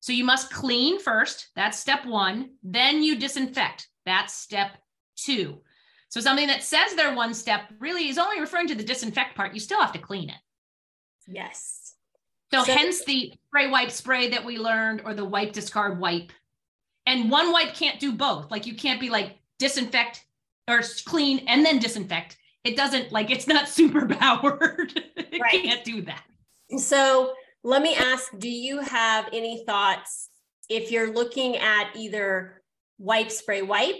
So 0.00 0.12
you 0.12 0.24
must 0.24 0.52
clean 0.52 1.00
first. 1.00 1.48
That's 1.56 1.78
step 1.78 2.04
one. 2.06 2.50
Then 2.62 3.02
you 3.02 3.18
disinfect. 3.18 3.88
That's 4.04 4.34
step 4.34 4.76
two. 5.16 5.62
So 6.10 6.20
something 6.20 6.48
that 6.48 6.62
says 6.62 6.94
they're 6.94 7.14
one 7.14 7.32
step 7.34 7.62
really 7.78 8.08
is 8.08 8.18
only 8.18 8.40
referring 8.40 8.66
to 8.68 8.74
the 8.74 8.82
disinfect 8.84 9.34
part. 9.36 9.54
You 9.54 9.60
still 9.60 9.80
have 9.80 9.92
to 9.92 9.98
clean 9.98 10.28
it. 10.28 10.36
Yes. 11.26 11.94
So, 12.52 12.64
So- 12.64 12.74
hence 12.74 13.04
the 13.04 13.32
spray 13.48 13.68
wipe 13.68 13.90
spray 13.90 14.28
that 14.30 14.44
we 14.44 14.58
learned 14.58 15.02
or 15.04 15.14
the 15.14 15.24
wipe 15.24 15.52
discard 15.52 15.98
wipe. 16.00 16.32
And 17.06 17.30
one 17.30 17.52
wipe 17.52 17.74
can't 17.74 17.98
do 18.00 18.12
both. 18.12 18.50
Like 18.50 18.66
you 18.66 18.74
can't 18.74 19.00
be 19.00 19.08
like 19.08 19.38
disinfect 19.58 20.24
or 20.68 20.82
clean 21.06 21.44
and 21.48 21.64
then 21.64 21.78
disinfect. 21.78 22.36
It 22.64 22.76
doesn't 22.76 23.10
like 23.12 23.30
it's 23.30 23.46
not 23.46 23.68
super 23.78 24.06
powered. 24.06 24.92
it 25.16 25.40
Right. 25.40 25.62
can't 25.62 25.84
do 25.84 26.02
that. 26.02 26.22
So 26.78 27.34
let 27.62 27.82
me 27.82 27.94
ask, 27.94 28.36
do 28.38 28.48
you 28.48 28.80
have 28.80 29.28
any 29.32 29.64
thoughts 29.64 30.28
if 30.68 30.90
you're 30.90 31.12
looking 31.12 31.56
at 31.56 31.90
either 31.96 32.62
wipe 32.98 33.30
spray 33.30 33.62
wipe 33.62 33.96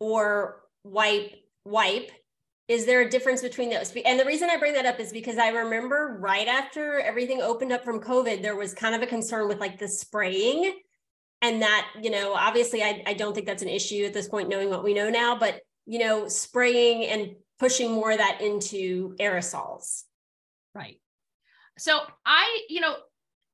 or 0.00 0.60
wipe 0.84 1.34
wipe? 1.64 2.10
Is 2.66 2.86
there 2.86 3.02
a 3.02 3.10
difference 3.10 3.42
between 3.42 3.68
those? 3.68 3.92
And 4.04 4.18
the 4.18 4.24
reason 4.24 4.48
I 4.48 4.56
bring 4.56 4.72
that 4.74 4.86
up 4.86 4.98
is 4.98 5.12
because 5.12 5.36
I 5.36 5.48
remember 5.48 6.16
right 6.18 6.48
after 6.48 7.00
everything 7.00 7.42
opened 7.42 7.72
up 7.72 7.84
from 7.84 8.00
COVID, 8.00 8.40
there 8.40 8.56
was 8.56 8.72
kind 8.72 8.94
of 8.94 9.02
a 9.02 9.06
concern 9.06 9.48
with 9.48 9.60
like 9.60 9.78
the 9.78 9.88
spraying. 9.88 10.72
And 11.42 11.60
that, 11.60 11.90
you 12.00 12.10
know, 12.10 12.32
obviously 12.32 12.82
I, 12.82 13.02
I 13.06 13.12
don't 13.12 13.34
think 13.34 13.46
that's 13.46 13.62
an 13.62 13.68
issue 13.68 14.04
at 14.04 14.14
this 14.14 14.28
point, 14.28 14.48
knowing 14.48 14.70
what 14.70 14.82
we 14.82 14.94
know 14.94 15.10
now, 15.10 15.36
but, 15.38 15.60
you 15.84 15.98
know, 15.98 16.26
spraying 16.26 17.04
and 17.04 17.36
pushing 17.58 17.92
more 17.92 18.12
of 18.12 18.18
that 18.18 18.40
into 18.40 19.14
aerosols. 19.16 20.04
Right. 20.74 21.00
So 21.76 22.00
I, 22.24 22.62
you 22.70 22.80
know, 22.80 22.96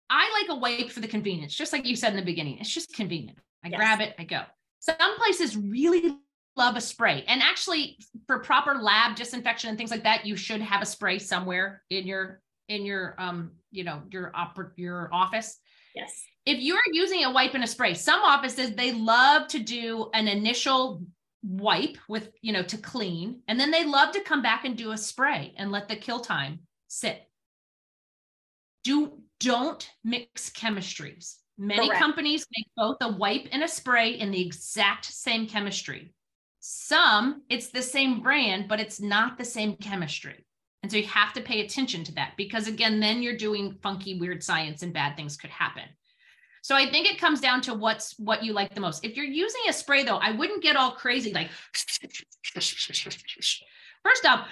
I 0.08 0.30
like 0.40 0.56
a 0.56 0.60
wipe 0.60 0.90
for 0.90 1.00
the 1.00 1.08
convenience, 1.08 1.52
just 1.52 1.72
like 1.72 1.84
you 1.84 1.96
said 1.96 2.10
in 2.10 2.16
the 2.16 2.24
beginning. 2.24 2.58
It's 2.58 2.72
just 2.72 2.94
convenient. 2.94 3.38
I 3.64 3.68
Yes. 3.68 3.78
grab 3.78 4.00
it, 4.00 4.14
I 4.20 4.24
go. 4.24 4.42
Some 4.78 5.16
places 5.18 5.56
really 5.56 6.16
love 6.60 6.76
a 6.76 6.80
spray. 6.80 7.24
And 7.26 7.42
actually 7.42 7.98
for 8.26 8.38
proper 8.38 8.74
lab 8.74 9.16
disinfection 9.16 9.70
and 9.70 9.78
things 9.78 9.90
like 9.90 10.04
that, 10.04 10.26
you 10.26 10.36
should 10.36 10.60
have 10.60 10.82
a 10.82 10.86
spray 10.86 11.18
somewhere 11.18 11.82
in 11.90 12.06
your 12.06 12.42
in 12.68 12.84
your 12.84 13.16
um, 13.18 13.52
you 13.72 13.82
know, 13.82 14.02
your 14.10 14.30
oper- 14.32 14.72
your 14.76 15.08
office. 15.12 15.58
Yes. 15.96 16.22
If 16.46 16.60
you're 16.60 16.78
using 16.92 17.24
a 17.24 17.32
wipe 17.32 17.54
and 17.54 17.64
a 17.64 17.66
spray, 17.66 17.94
some 17.94 18.22
offices 18.22 18.74
they 18.74 18.92
love 18.92 19.48
to 19.48 19.58
do 19.58 20.10
an 20.14 20.28
initial 20.28 21.02
wipe 21.42 21.96
with, 22.08 22.30
you 22.42 22.52
know, 22.52 22.62
to 22.62 22.76
clean, 22.76 23.42
and 23.48 23.58
then 23.58 23.70
they 23.70 23.84
love 23.84 24.12
to 24.12 24.20
come 24.20 24.42
back 24.42 24.64
and 24.64 24.76
do 24.76 24.92
a 24.92 24.98
spray 24.98 25.54
and 25.56 25.72
let 25.72 25.88
the 25.88 25.96
kill 25.96 26.20
time 26.20 26.60
sit 26.88 27.26
do 28.84 29.18
don't 29.40 29.88
mix 30.04 30.50
chemistries. 30.50 31.36
Many 31.58 31.88
Correct. 31.88 32.00
companies 32.00 32.46
make 32.56 32.66
both 32.76 32.96
a 33.00 33.12
wipe 33.12 33.46
and 33.52 33.62
a 33.62 33.68
spray 33.68 34.12
in 34.12 34.30
the 34.30 34.40
exact 34.40 35.04
same 35.04 35.46
chemistry. 35.46 36.14
Some 36.60 37.42
it's 37.48 37.70
the 37.70 37.82
same 37.82 38.20
brand, 38.20 38.68
but 38.68 38.80
it's 38.80 39.00
not 39.00 39.38
the 39.38 39.44
same 39.44 39.76
chemistry. 39.76 40.44
And 40.82 40.90
so 40.90 40.98
you 40.98 41.06
have 41.06 41.32
to 41.34 41.40
pay 41.40 41.60
attention 41.60 42.04
to 42.04 42.14
that 42.14 42.34
because 42.36 42.66
again, 42.66 43.00
then 43.00 43.22
you're 43.22 43.36
doing 43.36 43.78
funky, 43.82 44.18
weird 44.18 44.42
science 44.42 44.82
and 44.82 44.92
bad 44.92 45.16
things 45.16 45.36
could 45.36 45.50
happen. 45.50 45.84
So 46.62 46.74
I 46.74 46.90
think 46.90 47.10
it 47.10 47.18
comes 47.18 47.40
down 47.40 47.62
to 47.62 47.74
what's 47.74 48.18
what 48.18 48.42
you 48.44 48.52
like 48.52 48.74
the 48.74 48.80
most. 48.80 49.04
If 49.04 49.16
you're 49.16 49.24
using 49.24 49.62
a 49.68 49.72
spray 49.72 50.04
though, 50.04 50.18
I 50.18 50.32
wouldn't 50.32 50.62
get 50.62 50.76
all 50.76 50.92
crazy 50.92 51.32
like 51.32 51.48
first 54.04 54.26
off, 54.26 54.46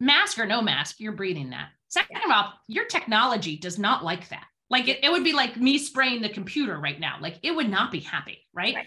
mask 0.00 0.38
or 0.38 0.46
no 0.46 0.62
mask, 0.62 0.96
you're 0.98 1.12
breathing 1.12 1.50
that. 1.50 1.68
Second 1.88 2.22
of 2.24 2.30
all, 2.30 2.54
your 2.68 2.86
technology 2.86 3.58
does 3.58 3.78
not 3.78 4.02
like 4.02 4.28
that. 4.30 4.46
Like 4.70 4.88
it, 4.88 5.04
it 5.04 5.12
would 5.12 5.24
be 5.24 5.34
like 5.34 5.58
me 5.58 5.76
spraying 5.76 6.22
the 6.22 6.30
computer 6.30 6.78
right 6.78 6.98
now. 6.98 7.18
Like 7.20 7.38
it 7.42 7.54
would 7.54 7.68
not 7.68 7.92
be 7.92 8.00
happy, 8.00 8.46
right? 8.54 8.74
Right. 8.74 8.86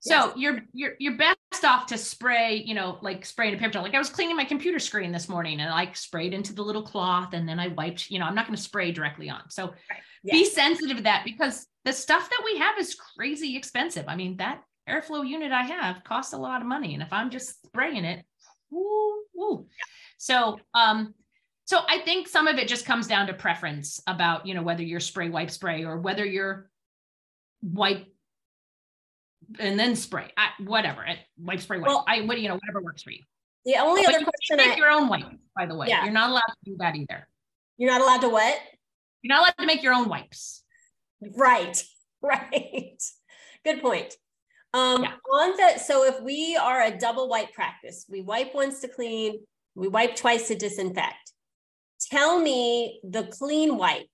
So 0.00 0.32
you're 0.36 0.60
you're 0.72 0.92
you're 0.98 1.16
best 1.16 1.64
off 1.64 1.86
to 1.86 1.98
spray, 1.98 2.62
you 2.64 2.74
know, 2.74 2.98
like 3.02 3.26
spraying 3.26 3.54
a 3.54 3.58
paper 3.58 3.72
towel. 3.72 3.82
Like 3.82 3.94
I 3.94 3.98
was 3.98 4.10
cleaning 4.10 4.36
my 4.36 4.44
computer 4.44 4.78
screen 4.78 5.10
this 5.10 5.28
morning 5.28 5.60
and 5.60 5.70
I 5.70 5.74
like 5.74 5.96
sprayed 5.96 6.32
into 6.32 6.52
the 6.54 6.62
little 6.62 6.82
cloth 6.82 7.34
and 7.34 7.48
then 7.48 7.58
I 7.58 7.68
wiped, 7.68 8.10
you 8.10 8.18
know, 8.18 8.24
I'm 8.24 8.34
not 8.34 8.46
going 8.46 8.56
to 8.56 8.62
spray 8.62 8.92
directly 8.92 9.28
on. 9.28 9.50
So 9.50 9.74
be 10.30 10.38
Yes. 10.44 10.52
sensitive 10.52 10.98
to 10.98 11.02
that 11.04 11.24
because 11.24 11.66
the 11.84 11.92
stuff 11.92 12.28
that 12.28 12.42
we 12.44 12.58
have 12.58 12.78
is 12.78 12.94
crazy 12.94 13.56
expensive. 13.56 14.04
I 14.08 14.14
mean, 14.16 14.36
that 14.36 14.62
airflow 14.88 15.26
unit 15.26 15.52
I 15.52 15.62
have 15.62 16.04
costs 16.04 16.32
a 16.32 16.38
lot 16.38 16.60
of 16.60 16.66
money. 16.66 16.94
And 16.94 17.02
if 17.02 17.12
I'm 17.12 17.30
just 17.30 17.60
spraying 17.66 18.04
it, 18.04 18.24
woo, 18.70 19.22
woo. 19.34 19.66
So 20.18 20.58
um, 20.74 21.14
so 21.64 21.80
I 21.86 21.98
think 22.00 22.28
some 22.28 22.46
of 22.46 22.56
it 22.58 22.66
just 22.68 22.86
comes 22.86 23.06
down 23.06 23.26
to 23.26 23.34
preference 23.34 24.00
about, 24.06 24.46
you 24.46 24.54
know, 24.54 24.62
whether 24.62 24.82
you're 24.82 25.00
spray 25.00 25.28
wipe 25.28 25.50
spray 25.50 25.84
or 25.84 25.98
whether 25.98 26.24
you're 26.24 26.70
wipe 27.62 28.06
and 29.58 29.78
then 29.78 29.96
spray. 29.96 30.30
I, 30.36 30.48
whatever. 30.62 31.04
It, 31.04 31.18
wipe, 31.38 31.60
spray, 31.60 31.78
wipe. 31.78 31.88
Well, 31.88 32.04
I 32.06 32.22
what 32.22 32.40
you 32.40 32.48
know, 32.48 32.54
whatever 32.54 32.82
works 32.82 33.02
for 33.02 33.10
you. 33.10 33.22
The 33.64 33.76
only 33.76 34.02
but 34.04 34.14
other 34.14 34.24
question 34.24 34.56
make 34.56 34.76
I, 34.76 34.76
your 34.76 34.90
own 34.90 35.08
wipe, 35.08 35.26
by 35.56 35.66
the 35.66 35.74
way. 35.74 35.88
Yeah. 35.88 36.04
You're 36.04 36.12
not 36.12 36.30
allowed 36.30 36.40
to 36.40 36.56
do 36.64 36.76
that 36.78 36.96
either. 36.96 37.26
You're 37.76 37.90
not 37.90 38.00
allowed 38.00 38.20
to 38.22 38.28
what? 38.28 38.58
You're 39.22 39.34
not 39.34 39.40
allowed 39.40 39.62
to 39.62 39.66
make 39.66 39.82
your 39.82 39.94
own 39.94 40.08
wipes. 40.08 40.62
Right. 41.36 41.82
Right. 42.20 43.00
Good 43.64 43.80
point. 43.80 44.12
Um, 44.74 45.04
yeah. 45.04 45.12
on 45.32 45.56
the 45.56 45.78
so 45.78 46.04
if 46.04 46.20
we 46.20 46.58
are 46.60 46.82
a 46.82 46.98
double 46.98 47.28
wipe 47.28 47.52
practice, 47.52 48.06
we 48.08 48.22
wipe 48.22 48.52
once 48.56 48.80
to 48.80 48.88
clean, 48.88 49.38
we 49.76 49.86
wipe 49.86 50.16
twice 50.16 50.48
to 50.48 50.56
disinfect. 50.56 51.32
Tell 52.10 52.40
me 52.40 53.00
the 53.04 53.26
clean 53.26 53.76
wipe. 53.76 54.08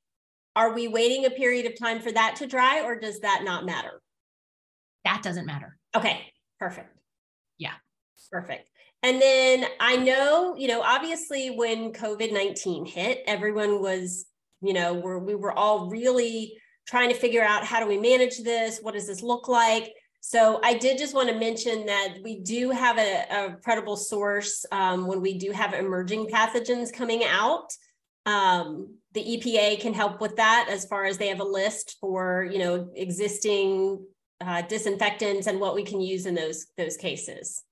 Are 0.54 0.74
we 0.74 0.86
waiting 0.86 1.24
a 1.24 1.30
period 1.30 1.64
of 1.64 1.78
time 1.78 2.00
for 2.00 2.12
that 2.12 2.36
to 2.36 2.46
dry 2.46 2.82
or 2.82 3.00
does 3.00 3.20
that 3.20 3.40
not 3.42 3.64
matter? 3.64 4.02
That 5.04 5.22
doesn't 5.22 5.46
matter. 5.46 5.76
Okay, 5.94 6.20
perfect. 6.58 6.88
Yeah. 7.58 7.74
Perfect. 8.30 8.68
And 9.02 9.20
then 9.20 9.66
I 9.80 9.96
know, 9.96 10.56
you 10.56 10.66
know, 10.66 10.80
obviously 10.80 11.48
when 11.50 11.92
COVID 11.92 12.32
19 12.32 12.86
hit, 12.86 13.22
everyone 13.26 13.80
was, 13.82 14.26
you 14.62 14.72
know, 14.72 14.94
we're, 14.94 15.18
we 15.18 15.34
were 15.34 15.52
all 15.52 15.90
really 15.90 16.56
trying 16.86 17.10
to 17.10 17.14
figure 17.14 17.42
out 17.42 17.64
how 17.64 17.80
do 17.80 17.86
we 17.86 17.98
manage 17.98 18.38
this? 18.38 18.80
What 18.80 18.94
does 18.94 19.06
this 19.06 19.22
look 19.22 19.46
like? 19.46 19.92
So 20.20 20.58
I 20.64 20.78
did 20.78 20.96
just 20.96 21.14
want 21.14 21.28
to 21.28 21.38
mention 21.38 21.84
that 21.84 22.16
we 22.24 22.40
do 22.40 22.70
have 22.70 22.98
a, 22.98 23.26
a 23.30 23.56
credible 23.62 23.96
source 23.96 24.64
um, 24.72 25.06
when 25.06 25.20
we 25.20 25.36
do 25.36 25.50
have 25.52 25.74
emerging 25.74 26.26
pathogens 26.26 26.90
coming 26.92 27.24
out. 27.24 27.70
Um, 28.24 28.96
the 29.12 29.20
EPA 29.20 29.80
can 29.80 29.92
help 29.92 30.22
with 30.22 30.36
that 30.36 30.68
as 30.70 30.86
far 30.86 31.04
as 31.04 31.18
they 31.18 31.28
have 31.28 31.40
a 31.40 31.44
list 31.44 31.98
for, 32.00 32.48
you 32.50 32.58
know, 32.58 32.90
existing 32.96 34.06
uh, 34.40 34.62
disinfectants 34.62 35.46
and 35.46 35.60
what 35.60 35.74
we 35.74 35.84
can 35.84 36.00
use 36.00 36.26
in 36.26 36.34
those 36.34 36.66
those 36.76 36.96
cases. 36.96 37.62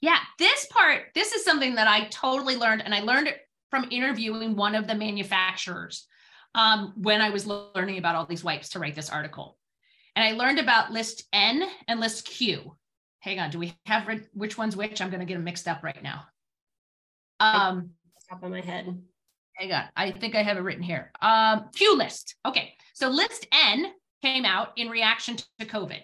Yeah, 0.00 0.18
this 0.38 0.66
part, 0.66 1.04
this 1.14 1.32
is 1.32 1.44
something 1.44 1.76
that 1.76 1.88
I 1.88 2.08
totally 2.08 2.56
learned, 2.56 2.82
and 2.84 2.94
I 2.94 3.00
learned 3.00 3.28
it 3.28 3.38
from 3.70 3.88
interviewing 3.90 4.54
one 4.54 4.74
of 4.74 4.86
the 4.86 4.94
manufacturers 4.94 6.06
um, 6.54 6.92
when 6.96 7.22
I 7.22 7.30
was 7.30 7.46
learning 7.46 7.98
about 7.98 8.14
all 8.14 8.26
these 8.26 8.44
wipes 8.44 8.68
to 8.70 8.78
write 8.78 8.94
this 8.94 9.08
article. 9.08 9.56
And 10.14 10.24
I 10.24 10.32
learned 10.32 10.58
about 10.58 10.92
list 10.92 11.24
N 11.32 11.64
and 11.88 12.00
list 12.00 12.26
Q. 12.26 12.76
Hang 13.20 13.40
on, 13.40 13.50
do 13.50 13.58
we 13.58 13.74
have 13.86 14.06
which 14.34 14.58
one's 14.58 14.76
which? 14.76 15.00
I'm 15.00 15.08
going 15.08 15.20
to 15.20 15.26
get 15.26 15.34
them 15.34 15.44
mixed 15.44 15.66
up 15.66 15.82
right 15.82 16.02
now. 16.02 16.24
Um, 17.40 17.90
top 18.28 18.42
of 18.42 18.50
my 18.50 18.60
head. 18.60 19.02
Hang 19.54 19.72
on, 19.72 19.84
I 19.96 20.10
think 20.10 20.34
I 20.34 20.42
have 20.42 20.58
it 20.58 20.60
written 20.60 20.82
here. 20.82 21.12
Um, 21.22 21.70
Q 21.74 21.96
list. 21.96 22.34
Okay, 22.44 22.74
so 22.92 23.08
list 23.08 23.46
N 23.52 23.86
came 24.24 24.46
out 24.46 24.68
in 24.76 24.88
reaction 24.88 25.36
to 25.36 25.66
COVID. 25.66 26.00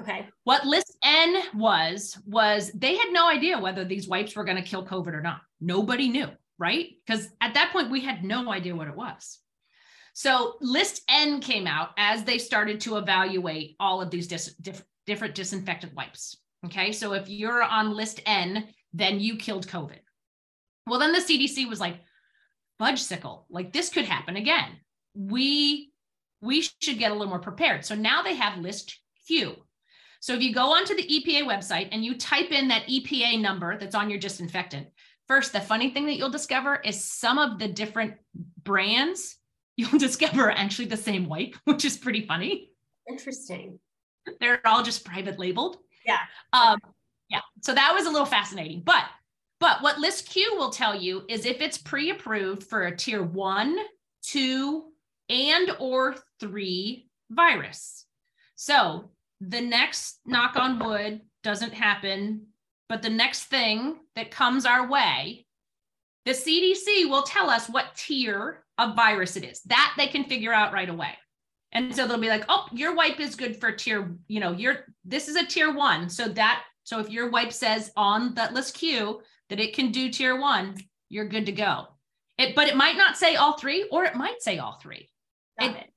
Okay. 0.00 0.26
What 0.44 0.64
list 0.64 0.96
N 1.04 1.42
was, 1.54 2.16
was 2.24 2.70
they 2.72 2.96
had 2.96 3.08
no 3.10 3.28
idea 3.28 3.58
whether 3.58 3.84
these 3.84 4.08
wipes 4.08 4.34
were 4.34 4.44
going 4.44 4.56
to 4.56 4.62
kill 4.62 4.86
COVID 4.86 5.12
or 5.12 5.20
not. 5.20 5.40
Nobody 5.60 6.08
knew, 6.08 6.28
right? 6.58 6.90
Because 7.06 7.28
at 7.40 7.54
that 7.54 7.72
point, 7.72 7.90
we 7.90 8.00
had 8.00 8.24
no 8.24 8.50
idea 8.50 8.74
what 8.74 8.88
it 8.88 8.96
was. 8.96 9.38
So 10.14 10.54
list 10.60 11.02
N 11.08 11.40
came 11.40 11.66
out 11.66 11.90
as 11.98 12.24
they 12.24 12.38
started 12.38 12.80
to 12.82 12.96
evaluate 12.96 13.76
all 13.78 14.00
of 14.00 14.10
these 14.10 14.28
dis- 14.28 14.54
diff- 14.54 14.84
different 15.06 15.34
disinfectant 15.34 15.94
wipes. 15.94 16.36
Okay. 16.66 16.92
So 16.92 17.12
if 17.12 17.28
you're 17.28 17.62
on 17.62 17.94
list 17.94 18.20
N, 18.24 18.68
then 18.92 19.20
you 19.20 19.36
killed 19.36 19.66
COVID. 19.66 19.98
Well, 20.86 21.00
then 21.00 21.12
the 21.12 21.18
CDC 21.18 21.68
was 21.68 21.80
like, 21.80 22.00
budge 22.78 23.00
sickle, 23.00 23.46
like 23.50 23.72
this 23.72 23.90
could 23.90 24.06
happen 24.06 24.36
again. 24.36 24.78
We 25.14 25.87
we 26.40 26.62
should 26.62 26.98
get 26.98 27.10
a 27.10 27.14
little 27.14 27.28
more 27.28 27.38
prepared. 27.38 27.84
So 27.84 27.94
now 27.94 28.22
they 28.22 28.34
have 28.34 28.58
list 28.58 28.98
Q. 29.26 29.56
So 30.20 30.34
if 30.34 30.42
you 30.42 30.52
go 30.52 30.72
onto 30.74 30.94
the 30.94 31.02
EPA 31.02 31.44
website 31.44 31.88
and 31.92 32.04
you 32.04 32.16
type 32.16 32.50
in 32.50 32.68
that 32.68 32.86
EPA 32.88 33.40
number 33.40 33.78
that's 33.78 33.94
on 33.94 34.10
your 34.10 34.18
disinfectant, 34.18 34.88
first, 35.26 35.52
the 35.52 35.60
funny 35.60 35.90
thing 35.90 36.06
that 36.06 36.16
you'll 36.16 36.30
discover 36.30 36.76
is 36.76 37.04
some 37.04 37.38
of 37.38 37.58
the 37.58 37.68
different 37.68 38.14
brands 38.62 39.36
you'll 39.76 39.98
discover 39.98 40.50
actually 40.50 40.88
the 40.88 40.96
same 40.96 41.28
wipe, 41.28 41.54
which 41.64 41.84
is 41.84 41.96
pretty 41.96 42.26
funny. 42.26 42.70
Interesting. 43.08 43.78
They're 44.40 44.60
all 44.66 44.82
just 44.82 45.04
private 45.04 45.38
labeled. 45.38 45.78
Yeah. 46.04 46.18
Um, 46.52 46.78
yeah. 47.30 47.40
So 47.62 47.74
that 47.74 47.92
was 47.94 48.06
a 48.06 48.10
little 48.10 48.26
fascinating. 48.26 48.82
But 48.84 49.04
but 49.60 49.82
what 49.82 49.98
list 49.98 50.28
Q 50.28 50.54
will 50.56 50.70
tell 50.70 50.94
you 50.94 51.24
is 51.28 51.44
if 51.44 51.60
it's 51.60 51.78
pre-approved 51.78 52.62
for 52.64 52.86
a 52.86 52.96
tier 52.96 53.22
one, 53.22 53.76
two, 54.22 54.92
and 55.28 55.70
or 55.78 56.16
three 56.40 57.08
virus. 57.30 58.06
So 58.56 59.10
the 59.40 59.60
next 59.60 60.20
knock 60.26 60.56
on 60.56 60.78
wood 60.78 61.20
doesn't 61.44 61.74
happen, 61.74 62.46
but 62.88 63.02
the 63.02 63.10
next 63.10 63.44
thing 63.44 63.98
that 64.16 64.30
comes 64.30 64.66
our 64.66 64.88
way, 64.88 65.46
the 66.24 66.32
CDC 66.32 67.08
will 67.08 67.22
tell 67.22 67.48
us 67.48 67.68
what 67.68 67.94
tier 67.94 68.64
of 68.78 68.96
virus 68.96 69.36
it 69.36 69.44
is. 69.44 69.60
That 69.62 69.94
they 69.96 70.08
can 70.08 70.24
figure 70.24 70.52
out 70.52 70.72
right 70.72 70.88
away. 70.88 71.16
And 71.72 71.94
so 71.94 72.06
they'll 72.06 72.18
be 72.18 72.28
like, 72.28 72.44
"Oh, 72.48 72.66
your 72.72 72.94
wipe 72.94 73.20
is 73.20 73.34
good 73.34 73.60
for 73.60 73.72
tier, 73.72 74.16
you 74.26 74.40
know, 74.40 74.52
your 74.52 74.86
this 75.04 75.28
is 75.28 75.36
a 75.36 75.46
tier 75.46 75.72
1." 75.72 76.08
So 76.08 76.28
that 76.28 76.64
so 76.84 77.00
if 77.00 77.10
your 77.10 77.30
wipe 77.30 77.52
says 77.52 77.92
on 77.96 78.34
that 78.34 78.54
list 78.54 78.74
Q 78.74 79.20
that 79.50 79.60
it 79.60 79.74
can 79.74 79.92
do 79.92 80.10
tier 80.10 80.36
1, 80.40 80.76
you're 81.10 81.28
good 81.28 81.46
to 81.46 81.52
go. 81.52 81.88
It 82.38 82.54
but 82.54 82.68
it 82.68 82.76
might 82.76 82.96
not 82.96 83.16
say 83.16 83.36
all 83.36 83.58
3 83.58 83.88
or 83.92 84.04
it 84.04 84.14
might 84.14 84.42
say 84.42 84.58
all 84.58 84.78
3. 84.80 85.08
It, 85.60 85.90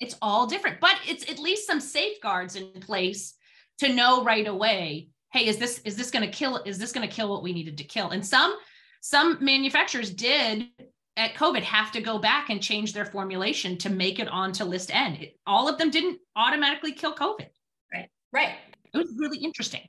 it's 0.00 0.16
all 0.20 0.46
different, 0.46 0.80
but 0.80 0.96
it's 1.06 1.30
at 1.30 1.38
least 1.38 1.66
some 1.66 1.80
safeguards 1.80 2.56
in 2.56 2.72
place 2.80 3.34
to 3.78 3.92
know 3.92 4.24
right 4.24 4.46
away, 4.46 5.08
hey, 5.32 5.46
is 5.46 5.58
this 5.58 5.80
is 5.80 5.96
this 5.96 6.10
going 6.10 6.24
to 6.24 6.30
kill 6.30 6.56
is 6.64 6.78
this 6.78 6.92
going 6.92 7.08
to 7.08 7.14
kill 7.14 7.30
what 7.30 7.42
we 7.42 7.52
needed 7.52 7.78
to 7.78 7.84
kill? 7.84 8.10
And 8.10 8.24
some 8.24 8.54
some 9.00 9.38
manufacturers 9.40 10.10
did 10.10 10.68
at 11.16 11.34
COVID 11.34 11.62
have 11.62 11.92
to 11.92 12.00
go 12.00 12.18
back 12.18 12.48
and 12.50 12.62
change 12.62 12.92
their 12.92 13.04
formulation 13.04 13.76
to 13.78 13.90
make 13.90 14.18
it 14.18 14.28
onto 14.28 14.64
list 14.64 14.94
N. 14.94 15.14
It, 15.14 15.38
all 15.46 15.68
of 15.68 15.78
them 15.78 15.90
didn't 15.90 16.18
automatically 16.36 16.92
kill 16.92 17.14
COVID. 17.14 17.48
Right. 17.92 18.08
Right. 18.32 18.54
It 18.94 18.96
was 18.96 19.12
really 19.16 19.38
interesting. 19.38 19.88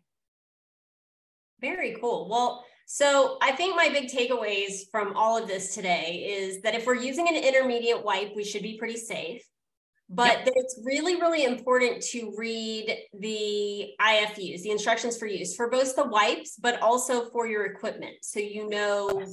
Very 1.61 1.95
cool. 2.01 2.27
Well, 2.29 2.65
so 2.85 3.37
I 3.41 3.51
think 3.51 3.75
my 3.75 3.89
big 3.89 4.09
takeaways 4.09 4.89
from 4.91 5.15
all 5.15 5.41
of 5.41 5.47
this 5.47 5.73
today 5.73 6.35
is 6.37 6.61
that 6.61 6.75
if 6.75 6.85
we're 6.85 6.95
using 6.95 7.27
an 7.27 7.35
intermediate 7.35 8.03
wipe, 8.03 8.35
we 8.35 8.43
should 8.43 8.63
be 8.63 8.77
pretty 8.77 8.97
safe. 8.97 9.43
But 10.09 10.39
yep. 10.39 10.49
it's 10.55 10.79
really, 10.83 11.15
really 11.15 11.43
important 11.45 12.03
to 12.11 12.33
read 12.37 12.95
the 13.19 13.93
IFUs, 13.99 14.61
the 14.61 14.69
instructions 14.69 15.17
for 15.17 15.25
use 15.25 15.55
for 15.55 15.69
both 15.69 15.95
the 15.95 16.03
wipes, 16.03 16.57
but 16.61 16.81
also 16.81 17.29
for 17.29 17.47
your 17.47 17.65
equipment. 17.65 18.17
So 18.21 18.39
you 18.39 18.69
know, 18.69 19.25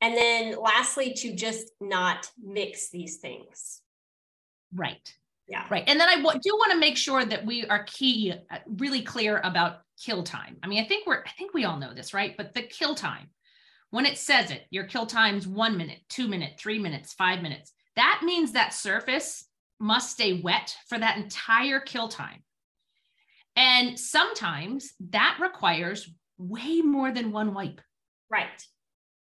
and 0.00 0.16
then 0.16 0.56
lastly, 0.58 1.12
to 1.14 1.34
just 1.34 1.72
not 1.80 2.30
mix 2.42 2.90
these 2.90 3.18
things. 3.18 3.82
Right. 4.72 5.14
Yeah. 5.46 5.66
Right. 5.70 5.84
And 5.86 6.00
then 6.00 6.08
I 6.08 6.16
w- 6.16 6.40
do 6.40 6.50
want 6.54 6.72
to 6.72 6.78
make 6.78 6.96
sure 6.96 7.24
that 7.24 7.44
we 7.44 7.66
are 7.66 7.84
key, 7.84 8.32
uh, 8.50 8.58
really 8.66 9.02
clear 9.02 9.40
about 9.44 9.80
kill 10.02 10.22
time. 10.22 10.56
I 10.62 10.66
mean, 10.68 10.82
I 10.82 10.86
think 10.88 11.06
we're, 11.06 11.22
I 11.24 11.30
think 11.36 11.52
we 11.52 11.64
all 11.64 11.78
know 11.78 11.92
this, 11.94 12.14
right? 12.14 12.34
But 12.36 12.54
the 12.54 12.62
kill 12.62 12.94
time, 12.94 13.28
when 13.90 14.06
it 14.06 14.18
says 14.18 14.50
it, 14.50 14.64
your 14.70 14.84
kill 14.84 15.06
time's 15.06 15.46
one 15.46 15.76
minute, 15.76 16.00
two 16.08 16.28
minute, 16.28 16.54
three 16.58 16.78
minutes, 16.78 17.12
five 17.12 17.42
minutes. 17.42 17.72
That 17.96 18.22
means 18.24 18.52
that 18.52 18.74
surface 18.74 19.44
must 19.78 20.12
stay 20.12 20.40
wet 20.40 20.74
for 20.88 20.98
that 20.98 21.18
entire 21.18 21.78
kill 21.80 22.08
time. 22.08 22.42
And 23.56 23.98
sometimes 23.98 24.94
that 25.10 25.38
requires 25.40 26.10
way 26.38 26.80
more 26.80 27.12
than 27.12 27.30
one 27.30 27.54
wipe. 27.54 27.80
Right. 28.30 28.48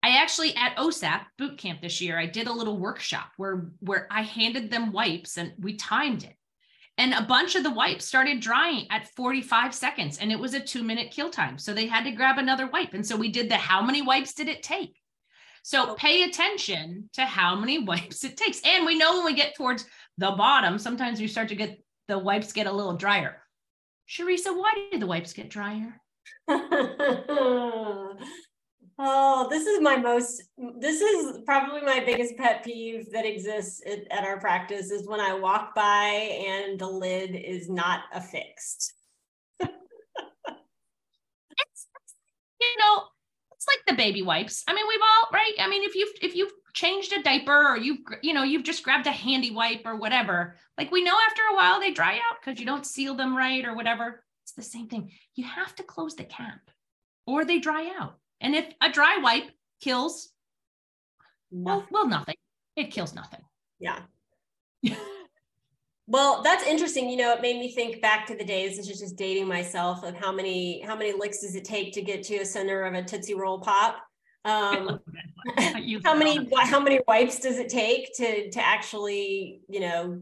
I 0.04 0.18
actually 0.18 0.56
at 0.56 0.78
OSAP 0.78 1.22
boot 1.38 1.58
camp 1.58 1.82
this 1.82 2.00
year, 2.00 2.18
I 2.18 2.28
did 2.28 2.48
a 2.48 2.54
little 2.54 2.78
workshop 2.78 3.32
where 3.38 3.72
where 3.80 4.08
I 4.12 4.22
handed 4.22 4.72
them 4.72 4.92
wipes 4.92 5.38
and 5.38 5.54
we 5.60 5.76
timed 5.76 6.24
it. 6.24 6.36
And 7.00 7.14
a 7.14 7.22
bunch 7.22 7.56
of 7.56 7.64
the 7.64 7.72
wipes 7.72 8.06
started 8.06 8.40
drying 8.40 8.88
at 8.90 9.08
45 9.16 9.74
seconds 9.74 10.18
and 10.18 10.32
it 10.32 10.40
was 10.40 10.54
a 10.54 10.60
2 10.60 10.84
minute 10.84 11.12
kill 11.12 11.30
time. 11.30 11.58
So 11.60 11.74
they 11.74 11.88
had 11.88 12.04
to 12.06 12.12
grab 12.12 12.38
another 12.38 12.68
wipe. 12.68 12.94
And 12.94 13.06
so 13.06 13.16
we 13.16 13.30
did 13.32 13.50
the 13.50 13.58
how 13.58 13.82
many 13.82 14.02
wipes 14.02 14.34
did 14.34 14.48
it 14.48 14.64
take? 14.64 14.98
So 15.64 15.92
oh. 15.92 15.96
pay 15.96 16.24
attention 16.24 17.10
to 17.14 17.26
how 17.26 17.56
many 17.56 17.80
wipes 17.84 18.24
it 18.24 18.38
takes. 18.38 18.62
And 18.66 18.86
we 18.86 18.98
know 18.98 19.18
when 19.18 19.26
we 19.26 19.34
get 19.34 19.56
towards 19.56 19.86
the 20.18 20.32
bottom, 20.32 20.80
sometimes 20.80 21.20
we 21.20 21.28
start 21.28 21.50
to 21.50 21.56
get 21.56 21.84
the 22.08 22.18
wipes 22.18 22.54
get 22.54 22.68
a 22.68 22.72
little 22.72 22.96
drier. 22.96 23.42
Charissa, 24.10 24.58
why 24.58 24.88
did 24.92 25.02
the 25.02 25.08
wipes 25.08 25.34
get 25.34 25.50
drier? 25.50 26.00
this 29.58 29.68
is 29.68 29.82
my 29.82 29.98
most, 29.98 30.44
this 30.80 31.02
is 31.02 31.40
probably 31.46 31.82
my 31.82 32.00
biggest 32.06 32.38
pet 32.38 32.64
peeve 32.64 33.12
that 33.12 33.26
exists 33.26 33.82
at, 33.86 34.00
at 34.12 34.24
our 34.24 34.40
practice 34.40 34.92
is 34.92 35.08
when 35.08 35.20
I 35.20 35.34
walk 35.34 35.74
by 35.76 36.44
and 36.48 36.80
the 36.80 36.88
lid 36.88 37.36
is 37.36 37.70
not 37.70 38.02
affixed. 38.14 38.94
it's, 39.60 39.72
you 42.62 42.68
know, 42.80 43.04
it's 43.56 43.68
like 43.68 43.86
the 43.88 43.96
baby 43.96 44.22
wipes. 44.22 44.64
I 44.68 44.74
mean, 44.74 44.86
we've 44.88 45.00
all, 45.02 45.30
right? 45.34 45.54
I 45.60 45.68
mean, 45.68 45.84
if 45.84 45.96
you've, 45.96 46.14
if 46.22 46.36
you've 46.36 46.52
changed 46.74 47.14
a 47.14 47.24
diaper 47.24 47.70
or 47.70 47.76
you've 47.76 47.98
you 48.22 48.36
know 48.36 48.44
you've 48.44 48.64
just 48.64 48.84
grabbed 48.84 49.08
a 49.08 49.12
handy 49.12 49.50
wipe 49.50 49.82
or 49.84 49.96
whatever 49.96 50.56
like 50.78 50.92
we 50.92 51.04
know 51.04 51.16
after 51.28 51.42
a 51.50 51.56
while 51.56 51.80
they 51.80 51.90
dry 51.90 52.14
out 52.14 52.38
because 52.40 52.60
you 52.60 52.68
don't 52.68 52.86
seal 52.86 53.16
them 53.16 53.36
right 53.36 53.66
or 53.66 53.76
whatever 53.76 54.24
it's 54.48 54.54
the 54.54 54.62
same 54.62 54.88
thing. 54.88 55.12
You 55.36 55.44
have 55.44 55.76
to 55.76 55.84
close 55.84 56.16
the 56.16 56.24
cap 56.24 56.62
or 57.26 57.44
they 57.44 57.60
dry 57.60 57.92
out. 58.00 58.18
And 58.42 58.56
if 58.56 58.66
a 58.82 58.90
dry 58.90 59.18
wipe 59.22 59.50
kills, 59.82 60.30
well, 61.52 61.86
well, 61.92 62.08
nothing. 62.08 62.36
It 62.76 62.92
kills 62.92 63.16
nothing. 63.16 63.40
Yeah. 63.80 64.00
well, 66.08 66.42
that's 66.44 66.66
interesting. 66.68 67.10
You 67.10 67.18
know, 67.18 67.34
it 67.34 67.42
made 67.42 67.60
me 67.60 67.72
think 67.72 68.02
back 68.02 68.28
to 68.28 68.36
the 68.36 68.44
days. 68.44 68.78
This 68.78 68.90
is 68.90 69.00
just 69.00 69.16
dating 69.16 69.48
myself 69.48 70.04
of 70.04 70.16
how 70.16 70.32
many 70.32 70.82
how 70.82 70.96
many 70.96 71.14
licks 71.14 71.42
does 71.42 71.56
it 71.56 71.66
take 71.66 71.94
to 71.94 72.02
get 72.02 72.24
to 72.24 72.38
a 72.38 72.46
center 72.46 72.84
of 72.84 72.94
a 72.94 73.04
Tootsie 73.04 73.34
Roll 73.34 73.60
pop? 73.60 73.98
Um, 74.46 75.00
how 76.04 76.16
many 76.16 76.50
how 76.56 76.80
many 76.80 77.00
wipes 77.08 77.40
does 77.40 77.58
it 77.58 77.70
take 77.70 78.14
to 78.18 78.50
to 78.52 78.66
actually 78.66 79.62
you 79.70 79.80
know 79.80 80.22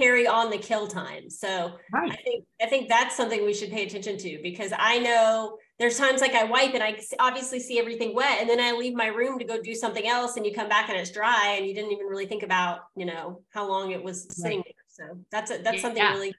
carry 0.00 0.26
on 0.26 0.50
the 0.50 0.58
kill 0.58 0.86
time. 0.86 1.30
So 1.30 1.72
right. 1.92 2.10
I 2.10 2.16
think 2.16 2.44
I 2.60 2.66
think 2.66 2.88
that's 2.88 3.16
something 3.16 3.44
we 3.44 3.54
should 3.54 3.70
pay 3.70 3.86
attention 3.86 4.18
to 4.18 4.40
because 4.42 4.72
I 4.76 4.98
know 4.98 5.58
there's 5.78 5.98
times 5.98 6.20
like 6.20 6.34
I 6.34 6.44
wipe 6.44 6.74
and 6.74 6.82
I 6.82 6.98
obviously 7.18 7.58
see 7.58 7.78
everything 7.78 8.14
wet 8.14 8.40
and 8.40 8.48
then 8.48 8.60
I 8.60 8.72
leave 8.72 8.94
my 8.94 9.06
room 9.06 9.38
to 9.38 9.44
go 9.44 9.60
do 9.60 9.74
something 9.74 10.06
else 10.06 10.36
and 10.36 10.46
you 10.46 10.54
come 10.54 10.68
back 10.68 10.88
and 10.88 10.98
it's 10.98 11.10
dry 11.10 11.56
and 11.56 11.66
you 11.66 11.74
didn't 11.74 11.92
even 11.92 12.06
really 12.06 12.26
think 12.26 12.42
about, 12.42 12.80
you 12.94 13.06
know, 13.06 13.42
how 13.50 13.68
long 13.68 13.90
it 13.90 14.02
was 14.02 14.26
sitting 14.30 14.58
right. 14.58 14.66
there. 14.66 15.08
So 15.08 15.18
that's 15.30 15.50
a, 15.50 15.58
that's 15.58 15.76
yeah. 15.76 15.82
something 15.82 16.02
really 16.02 16.34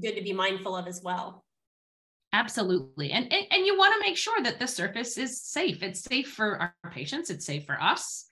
good 0.00 0.16
to 0.16 0.22
be 0.22 0.32
mindful 0.32 0.76
of 0.76 0.86
as 0.86 1.00
well. 1.02 1.44
Absolutely. 2.32 3.10
And, 3.10 3.30
and, 3.32 3.46
and 3.50 3.66
you 3.66 3.76
want 3.76 3.94
to 3.94 4.08
make 4.08 4.16
sure 4.16 4.40
that 4.42 4.58
the 4.58 4.66
surface 4.66 5.18
is 5.18 5.42
safe. 5.42 5.82
It's 5.82 6.02
safe 6.02 6.30
for 6.32 6.58
our 6.58 6.90
patients. 6.90 7.30
It's 7.30 7.44
safe 7.44 7.66
for 7.66 7.80
us. 7.80 8.26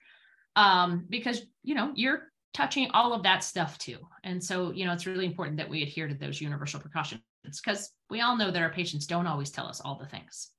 Um, 0.55 1.05
because, 1.09 1.41
you 1.63 1.75
know, 1.75 1.91
you're 1.95 2.23
touching 2.53 2.89
all 2.91 3.13
of 3.13 3.23
that 3.23 3.43
stuff 3.43 3.77
too. 3.77 3.97
And 4.23 4.43
so, 4.43 4.71
you 4.71 4.85
know, 4.85 4.93
it's 4.93 5.05
really 5.05 5.25
important 5.25 5.57
that 5.57 5.69
we 5.69 5.83
adhere 5.83 6.07
to 6.07 6.15
those 6.15 6.41
universal 6.41 6.79
precautions 6.79 7.21
because 7.43 7.91
we 8.09 8.21
all 8.21 8.37
know 8.37 8.51
that 8.51 8.61
our 8.61 8.71
patients 8.71 9.07
don't 9.07 9.27
always 9.27 9.51
tell 9.51 9.67
us 9.67 9.81
all 9.81 9.95
the 9.95 10.05
things. 10.05 10.49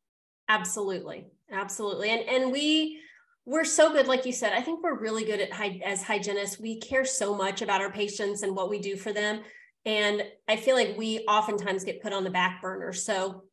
Absolutely. 0.49 1.27
Absolutely. 1.51 2.11
And 2.11 2.29
and 2.29 2.53
we 2.53 3.01
we're 3.45 3.65
so 3.65 3.93
good 3.93 4.07
like 4.07 4.25
you 4.25 4.33
said. 4.33 4.53
I 4.53 4.61
think 4.61 4.83
we're 4.83 4.99
really 4.99 5.25
good 5.25 5.41
at 5.41 5.51
as 5.85 6.03
hygienists. 6.03 6.61
We 6.61 6.79
care 6.81 7.05
so 7.05 7.35
much 7.35 7.63
about 7.63 7.81
our 7.81 7.91
patients 7.91 8.43
and 8.43 8.55
what 8.55 8.71
we 8.71 8.79
do 8.79 8.97
for 8.97 9.13
them. 9.13 9.43
And 9.85 10.23
I 10.47 10.57
feel 10.57 10.77
like 10.77 10.97
we 10.97 11.21
oftentimes 11.21 11.85
get 11.85 12.03
put 12.03 12.13
on 12.13 12.25
the 12.25 12.31
back 12.31 12.63
burner. 12.63 12.93
So 12.93 13.45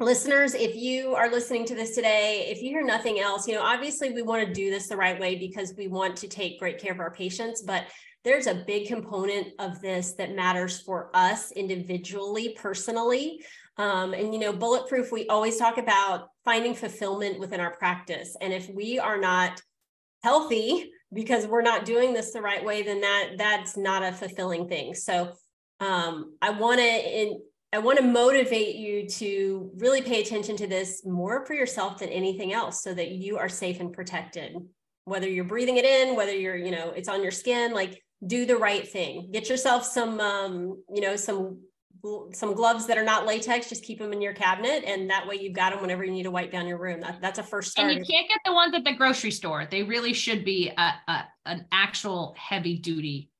listeners 0.00 0.54
if 0.54 0.76
you 0.76 1.16
are 1.16 1.28
listening 1.28 1.64
to 1.64 1.74
this 1.74 1.92
today 1.92 2.46
if 2.48 2.62
you 2.62 2.68
hear 2.68 2.84
nothing 2.84 3.18
else 3.18 3.48
you 3.48 3.54
know 3.54 3.60
obviously 3.60 4.12
we 4.12 4.22
want 4.22 4.46
to 4.46 4.52
do 4.52 4.70
this 4.70 4.86
the 4.86 4.96
right 4.96 5.18
way 5.18 5.34
because 5.34 5.74
we 5.76 5.88
want 5.88 6.14
to 6.16 6.28
take 6.28 6.60
great 6.60 6.80
care 6.80 6.92
of 6.92 7.00
our 7.00 7.10
patients 7.10 7.62
but 7.62 7.84
there's 8.28 8.46
a 8.46 8.62
big 8.66 8.86
component 8.86 9.48
of 9.58 9.80
this 9.80 10.12
that 10.12 10.36
matters 10.36 10.82
for 10.82 11.10
us 11.14 11.50
individually 11.52 12.54
personally 12.60 13.42
um, 13.78 14.12
and 14.12 14.34
you 14.34 14.38
know 14.38 14.52
bulletproof 14.52 15.10
we 15.10 15.26
always 15.28 15.56
talk 15.56 15.78
about 15.78 16.28
finding 16.44 16.74
fulfillment 16.74 17.40
within 17.40 17.58
our 17.58 17.74
practice 17.74 18.36
and 18.42 18.52
if 18.52 18.68
we 18.68 18.98
are 18.98 19.18
not 19.18 19.62
healthy 20.22 20.90
because 21.14 21.46
we're 21.46 21.62
not 21.62 21.86
doing 21.86 22.12
this 22.12 22.32
the 22.32 22.42
right 22.42 22.62
way 22.62 22.82
then 22.82 23.00
that 23.00 23.30
that's 23.38 23.78
not 23.78 24.02
a 24.02 24.12
fulfilling 24.12 24.68
thing 24.68 24.92
so 24.94 25.32
um, 25.80 26.36
i 26.42 26.50
want 26.50 26.78
to 26.78 27.38
I 27.70 27.78
want 27.80 27.98
to 27.98 28.04
motivate 28.04 28.76
you 28.76 29.06
to 29.06 29.70
really 29.76 30.00
pay 30.00 30.22
attention 30.22 30.56
to 30.56 30.66
this 30.66 31.04
more 31.04 31.44
for 31.44 31.52
yourself 31.52 31.98
than 31.98 32.08
anything 32.08 32.54
else 32.54 32.82
so 32.82 32.94
that 32.94 33.10
you 33.10 33.36
are 33.36 33.50
safe 33.50 33.80
and 33.80 33.92
protected. 33.92 34.56
Whether 35.04 35.28
you're 35.28 35.44
breathing 35.44 35.76
it 35.76 35.84
in, 35.84 36.16
whether 36.16 36.32
you're, 36.32 36.56
you 36.56 36.70
know, 36.70 36.92
it's 36.96 37.10
on 37.10 37.22
your 37.22 37.30
skin, 37.30 37.74
like 37.74 38.02
do 38.26 38.46
the 38.46 38.56
right 38.56 38.86
thing. 38.86 39.30
Get 39.32 39.48
yourself 39.48 39.84
some 39.84 40.20
um, 40.20 40.82
you 40.92 41.00
know, 41.00 41.16
some 41.16 41.60
some 42.32 42.54
gloves 42.54 42.86
that 42.86 42.96
are 42.96 43.04
not 43.04 43.26
latex, 43.26 43.68
just 43.68 43.82
keep 43.82 43.98
them 43.98 44.12
in 44.12 44.22
your 44.22 44.32
cabinet 44.32 44.84
and 44.86 45.10
that 45.10 45.26
way 45.26 45.34
you've 45.34 45.52
got 45.52 45.72
them 45.72 45.80
whenever 45.80 46.04
you 46.04 46.12
need 46.12 46.22
to 46.22 46.30
wipe 46.30 46.52
down 46.52 46.68
your 46.68 46.78
room. 46.78 47.00
That, 47.00 47.20
that's 47.20 47.40
a 47.40 47.42
first 47.42 47.72
start. 47.72 47.90
And 47.90 47.98
you 47.98 48.04
can't 48.04 48.28
get 48.28 48.38
the 48.44 48.52
ones 48.52 48.72
at 48.72 48.84
the 48.84 48.92
grocery 48.92 49.32
store. 49.32 49.66
They 49.68 49.82
really 49.82 50.12
should 50.12 50.44
be 50.44 50.68
a, 50.68 50.94
a 51.08 51.24
an 51.44 51.66
actual 51.72 52.36
heavy 52.38 52.78
duty 52.78 53.30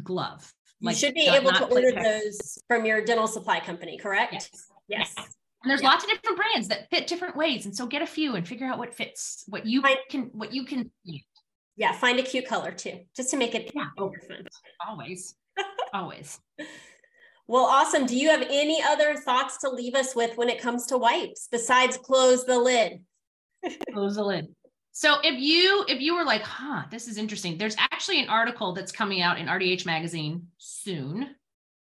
glove 0.00 0.52
like, 0.82 0.94
you 0.94 0.98
should 0.98 1.14
be 1.14 1.26
able 1.26 1.52
to 1.52 1.64
order 1.66 1.92
those 1.92 2.58
from 2.66 2.86
your 2.86 3.04
dental 3.04 3.26
supply 3.26 3.60
company, 3.60 3.98
correct? 3.98 4.32
Yes. 4.32 4.50
Yes. 4.88 5.14
yes. 5.16 5.28
And 5.62 5.70
there's 5.70 5.82
lots 5.82 6.04
of 6.04 6.10
different 6.10 6.38
brands 6.38 6.68
that 6.68 6.88
fit 6.88 7.06
different 7.06 7.36
ways. 7.36 7.66
And 7.66 7.76
so 7.76 7.86
get 7.86 8.00
a 8.00 8.06
few 8.06 8.34
and 8.34 8.48
figure 8.48 8.66
out 8.66 8.78
what 8.78 8.94
fits, 8.94 9.44
what 9.46 9.66
you 9.66 9.82
find, 9.82 9.98
can, 10.08 10.30
what 10.32 10.54
you 10.54 10.64
can. 10.64 10.90
Yeah. 11.80 11.92
Find 11.92 12.18
a 12.18 12.22
cute 12.22 12.46
color 12.46 12.72
too, 12.72 13.00
just 13.16 13.30
to 13.30 13.38
make 13.38 13.54
it 13.54 13.72
yeah. 13.74 13.86
fun. 13.96 14.12
Always. 14.86 15.34
Always. 15.94 16.38
Well, 17.48 17.64
awesome. 17.64 18.04
Do 18.04 18.16
you 18.16 18.28
have 18.28 18.42
any 18.42 18.82
other 18.82 19.16
thoughts 19.16 19.56
to 19.62 19.70
leave 19.70 19.94
us 19.94 20.14
with 20.14 20.36
when 20.36 20.50
it 20.50 20.60
comes 20.60 20.86
to 20.86 20.98
wipes 20.98 21.48
besides 21.50 21.96
close 21.96 22.44
the 22.44 22.58
lid? 22.58 23.00
close 23.94 24.16
the 24.16 24.22
lid. 24.22 24.48
So 24.92 25.16
if 25.24 25.40
you 25.40 25.86
if 25.88 26.02
you 26.02 26.14
were 26.16 26.24
like, 26.24 26.42
huh, 26.42 26.82
this 26.90 27.08
is 27.08 27.16
interesting, 27.16 27.56
there's 27.56 27.76
actually 27.78 28.20
an 28.20 28.28
article 28.28 28.74
that's 28.74 28.92
coming 28.92 29.22
out 29.22 29.38
in 29.38 29.46
RDH 29.46 29.86
magazine 29.86 30.48
soon. 30.58 31.22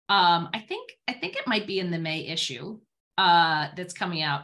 Um, 0.09 0.49
I 0.53 0.59
think 0.59 0.91
I 1.07 1.13
think 1.13 1.37
it 1.37 1.47
might 1.47 1.65
be 1.65 1.79
in 1.79 1.89
the 1.89 1.97
May 1.97 2.27
issue 2.27 2.79
uh, 3.17 3.69
that's 3.75 3.95
coming 3.95 4.21
out 4.21 4.43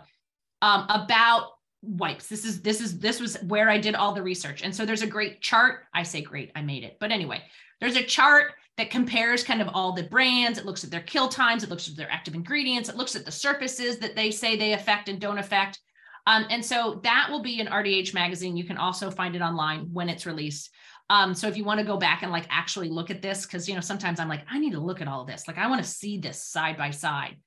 um, 0.63 0.87
about 0.89 1.51
wipes. 1.87 2.27
This 2.27 2.45
is 2.45 2.61
this 2.61 2.81
is 2.81 2.99
this 2.99 3.19
was 3.19 3.37
where 3.43 3.69
I 3.69 3.77
did 3.77 3.95
all 3.95 4.13
the 4.13 4.21
research, 4.21 4.61
and 4.61 4.75
so 4.75 4.85
there's 4.85 5.01
a 5.01 5.07
great 5.07 5.41
chart. 5.41 5.85
I 5.93 6.03
say 6.03 6.21
great, 6.21 6.51
I 6.55 6.61
made 6.61 6.83
it, 6.83 6.97
but 6.99 7.11
anyway, 7.11 7.41
there's 7.79 7.95
a 7.95 8.03
chart 8.03 8.53
that 8.77 8.91
compares 8.91 9.43
kind 9.43 9.61
of 9.61 9.69
all 9.73 9.93
the 9.93 10.03
brands. 10.03 10.59
It 10.59 10.65
looks 10.65 10.83
at 10.83 10.91
their 10.91 11.01
kill 11.01 11.27
times. 11.27 11.63
It 11.63 11.69
looks 11.69 11.87
at 11.87 11.95
their 11.95 12.11
active 12.11 12.35
ingredients. 12.35 12.89
It 12.89 12.95
looks 12.95 13.15
at 13.15 13.25
the 13.25 13.31
surfaces 13.31 13.97
that 13.99 14.15
they 14.15 14.29
say 14.29 14.55
they 14.55 14.73
affect 14.73 15.09
and 15.09 15.19
don't 15.19 15.39
affect. 15.39 15.79
Um, 16.27 16.45
and 16.49 16.63
so 16.63 16.99
that 17.03 17.27
will 17.31 17.41
be 17.41 17.59
in 17.59 17.67
RDH 17.67 18.13
magazine. 18.13 18.57
You 18.57 18.65
can 18.65 18.77
also 18.77 19.09
find 19.09 19.35
it 19.35 19.41
online 19.41 19.87
when 19.93 20.09
it's 20.09 20.25
released. 20.25 20.69
Um, 21.09 21.33
so 21.33 21.47
if 21.47 21.55
you 21.55 21.63
want 21.63 21.79
to 21.79 21.85
go 21.85 21.97
back 21.97 22.21
and 22.21 22.31
like 22.31 22.45
actually 22.49 22.89
look 22.89 23.09
at 23.09 23.21
this, 23.21 23.45
because 23.45 23.67
you 23.67 23.75
know 23.75 23.81
sometimes 23.81 24.19
I'm 24.19 24.27
like, 24.27 24.43
I 24.49 24.59
need 24.59 24.73
to 24.73 24.79
look 24.79 25.01
at 25.01 25.07
all 25.07 25.25
this. 25.25 25.47
Like 25.47 25.57
I 25.57 25.67
want 25.67 25.83
to 25.83 25.89
see 25.89 26.17
this 26.17 26.43
side 26.43 26.77
by 26.77 26.91
side. 26.91 27.37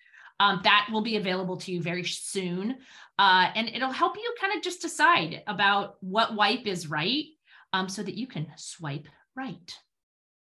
Um, 0.40 0.60
that 0.64 0.88
will 0.90 1.02
be 1.02 1.16
available 1.16 1.58
to 1.58 1.70
you 1.70 1.80
very 1.82 2.02
soon, 2.04 2.78
uh, 3.18 3.50
and 3.54 3.68
it'll 3.68 3.92
help 3.92 4.16
you 4.16 4.34
kind 4.40 4.56
of 4.56 4.62
just 4.62 4.80
decide 4.82 5.42
about 5.46 5.96
what 6.00 6.34
wipe 6.34 6.66
is 6.66 6.88
right, 6.88 7.26
um, 7.72 7.88
so 7.88 8.02
that 8.02 8.14
you 8.14 8.26
can 8.26 8.46
swipe 8.56 9.06
right. 9.36 9.78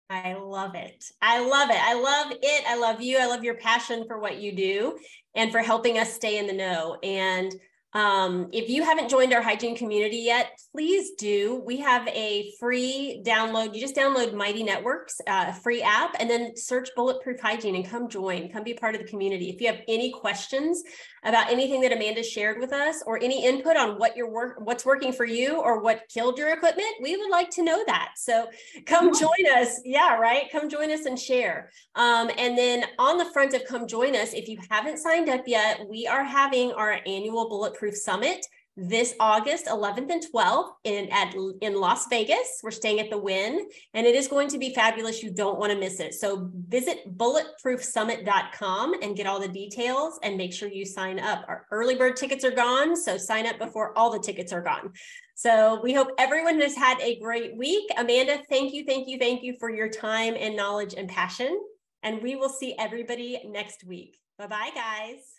I 0.09 0.33
love 0.33 0.73
it. 0.73 1.05
I 1.21 1.39
love 1.45 1.69
it. 1.69 1.77
I 1.79 1.93
love 1.93 2.31
it. 2.41 2.63
I 2.67 2.75
love 2.79 2.99
you. 2.99 3.19
I 3.19 3.27
love 3.27 3.43
your 3.43 3.55
passion 3.55 4.05
for 4.07 4.19
what 4.19 4.39
you 4.39 4.51
do 4.55 4.97
and 5.35 5.51
for 5.51 5.59
helping 5.59 5.99
us 5.99 6.11
stay 6.13 6.39
in 6.39 6.47
the 6.47 6.53
know. 6.53 6.97
And 7.03 7.53
um, 7.93 8.49
if 8.53 8.69
you 8.69 8.83
haven't 8.83 9.09
joined 9.09 9.33
our 9.33 9.41
hygiene 9.41 9.75
community 9.75 10.17
yet, 10.17 10.51
please 10.71 11.11
do. 11.17 11.61
We 11.65 11.77
have 11.77 12.07
a 12.09 12.51
free 12.59 13.23
download. 13.25 13.73
You 13.73 13.81
just 13.81 13.95
download 13.95 14.33
Mighty 14.33 14.61
Networks, 14.61 15.19
uh, 15.27 15.45
a 15.49 15.53
free 15.53 15.81
app, 15.81 16.15
and 16.19 16.29
then 16.29 16.55
search 16.55 16.89
Bulletproof 16.95 17.39
Hygiene 17.39 17.75
and 17.75 17.89
come 17.89 18.07
join, 18.07 18.49
come 18.49 18.63
be 18.63 18.75
part 18.75 18.93
of 18.93 19.01
the 19.01 19.07
community. 19.07 19.49
If 19.49 19.59
you 19.59 19.67
have 19.67 19.81
any 19.87 20.11
questions 20.11 20.83
about 21.23 21.49
anything 21.51 21.81
that 21.81 21.91
Amanda 21.91 22.23
shared 22.23 22.59
with 22.59 22.73
us 22.73 23.03
or 23.05 23.21
any 23.21 23.45
input 23.45 23.75
on 23.77 23.97
what 23.97 24.15
your 24.15 24.29
work, 24.29 24.59
what's 24.59 24.85
working 24.85 25.11
for 25.11 25.25
you 25.25 25.59
or 25.59 25.81
what 25.81 26.03
killed 26.09 26.37
your 26.37 26.53
equipment, 26.53 26.89
we 27.01 27.17
would 27.17 27.29
like 27.29 27.49
to 27.51 27.63
know 27.63 27.83
that. 27.87 28.11
So 28.17 28.47
come 28.85 29.13
join 29.17 29.29
us. 29.57 29.81
Yeah, 29.83 30.15
right. 30.15 30.51
Come 30.51 30.69
join 30.69 30.91
us 30.91 31.05
and 31.05 31.19
share. 31.19 31.71
Um, 31.95 32.29
and 32.37 32.57
then 32.57 32.85
on 32.97 33.17
the 33.17 33.25
front 33.25 33.53
of 33.53 33.65
come 33.65 33.87
join 33.87 34.15
us, 34.15 34.33
if 34.33 34.47
you 34.47 34.59
haven't 34.69 34.97
signed 34.97 35.29
up 35.29 35.41
yet, 35.45 35.87
we 35.89 36.07
are 36.07 36.23
having 36.23 36.71
our 36.73 36.99
annual 37.05 37.49
Bulletproof 37.49 37.95
Summit 37.95 38.45
this 38.81 39.13
August 39.19 39.65
11th 39.65 40.09
and 40.09 40.23
12th 40.33 40.71
in 40.83 41.09
at 41.11 41.35
in 41.61 41.79
Las 41.79 42.07
Vegas. 42.07 42.59
We're 42.63 42.71
staying 42.71 42.99
at 42.99 43.09
the 43.09 43.17
Wynn, 43.17 43.67
and 43.93 44.07
it 44.07 44.15
is 44.15 44.27
going 44.27 44.47
to 44.49 44.57
be 44.57 44.73
fabulous. 44.73 45.21
You 45.21 45.31
don't 45.31 45.59
want 45.59 45.71
to 45.71 45.79
miss 45.79 45.99
it. 45.99 46.13
So 46.13 46.49
visit 46.67 47.17
bulletproofsummit.com 47.17 48.93
and 49.01 49.15
get 49.15 49.27
all 49.27 49.39
the 49.39 49.47
details 49.47 50.19
and 50.23 50.37
make 50.37 50.53
sure 50.53 50.69
you 50.69 50.85
sign 50.85 51.19
up. 51.19 51.45
Our 51.47 51.65
early 51.71 51.95
bird 51.95 52.15
tickets 52.15 52.45
are 52.45 52.51
gone, 52.51 52.95
so 52.95 53.17
sign 53.17 53.45
up 53.45 53.59
before 53.59 53.97
all 53.97 54.11
the 54.11 54.19
tickets 54.19 54.53
are 54.53 54.61
gone. 54.61 54.93
So 55.35 55.79
we 55.81 55.93
hope 55.93 56.09
everyone 56.17 56.59
has 56.59 56.75
had 56.75 56.99
a 57.01 57.19
great 57.19 57.55
week. 57.55 57.89
Amanda, 57.97 58.41
thank 58.49 58.73
you, 58.73 58.83
thank 58.85 59.07
you, 59.07 59.17
thank 59.17 59.41
you 59.43 59.55
for 59.59 59.69
your 59.69 59.89
time 59.89 60.35
and 60.37 60.55
knowledge 60.55 60.95
and 60.97 61.07
passion. 61.07 61.59
And 62.03 62.21
we 62.21 62.35
will 62.35 62.49
see 62.49 62.75
everybody 62.77 63.41
next 63.45 63.85
week. 63.85 64.19
Bye-bye, 64.37 64.71
guys. 64.73 65.38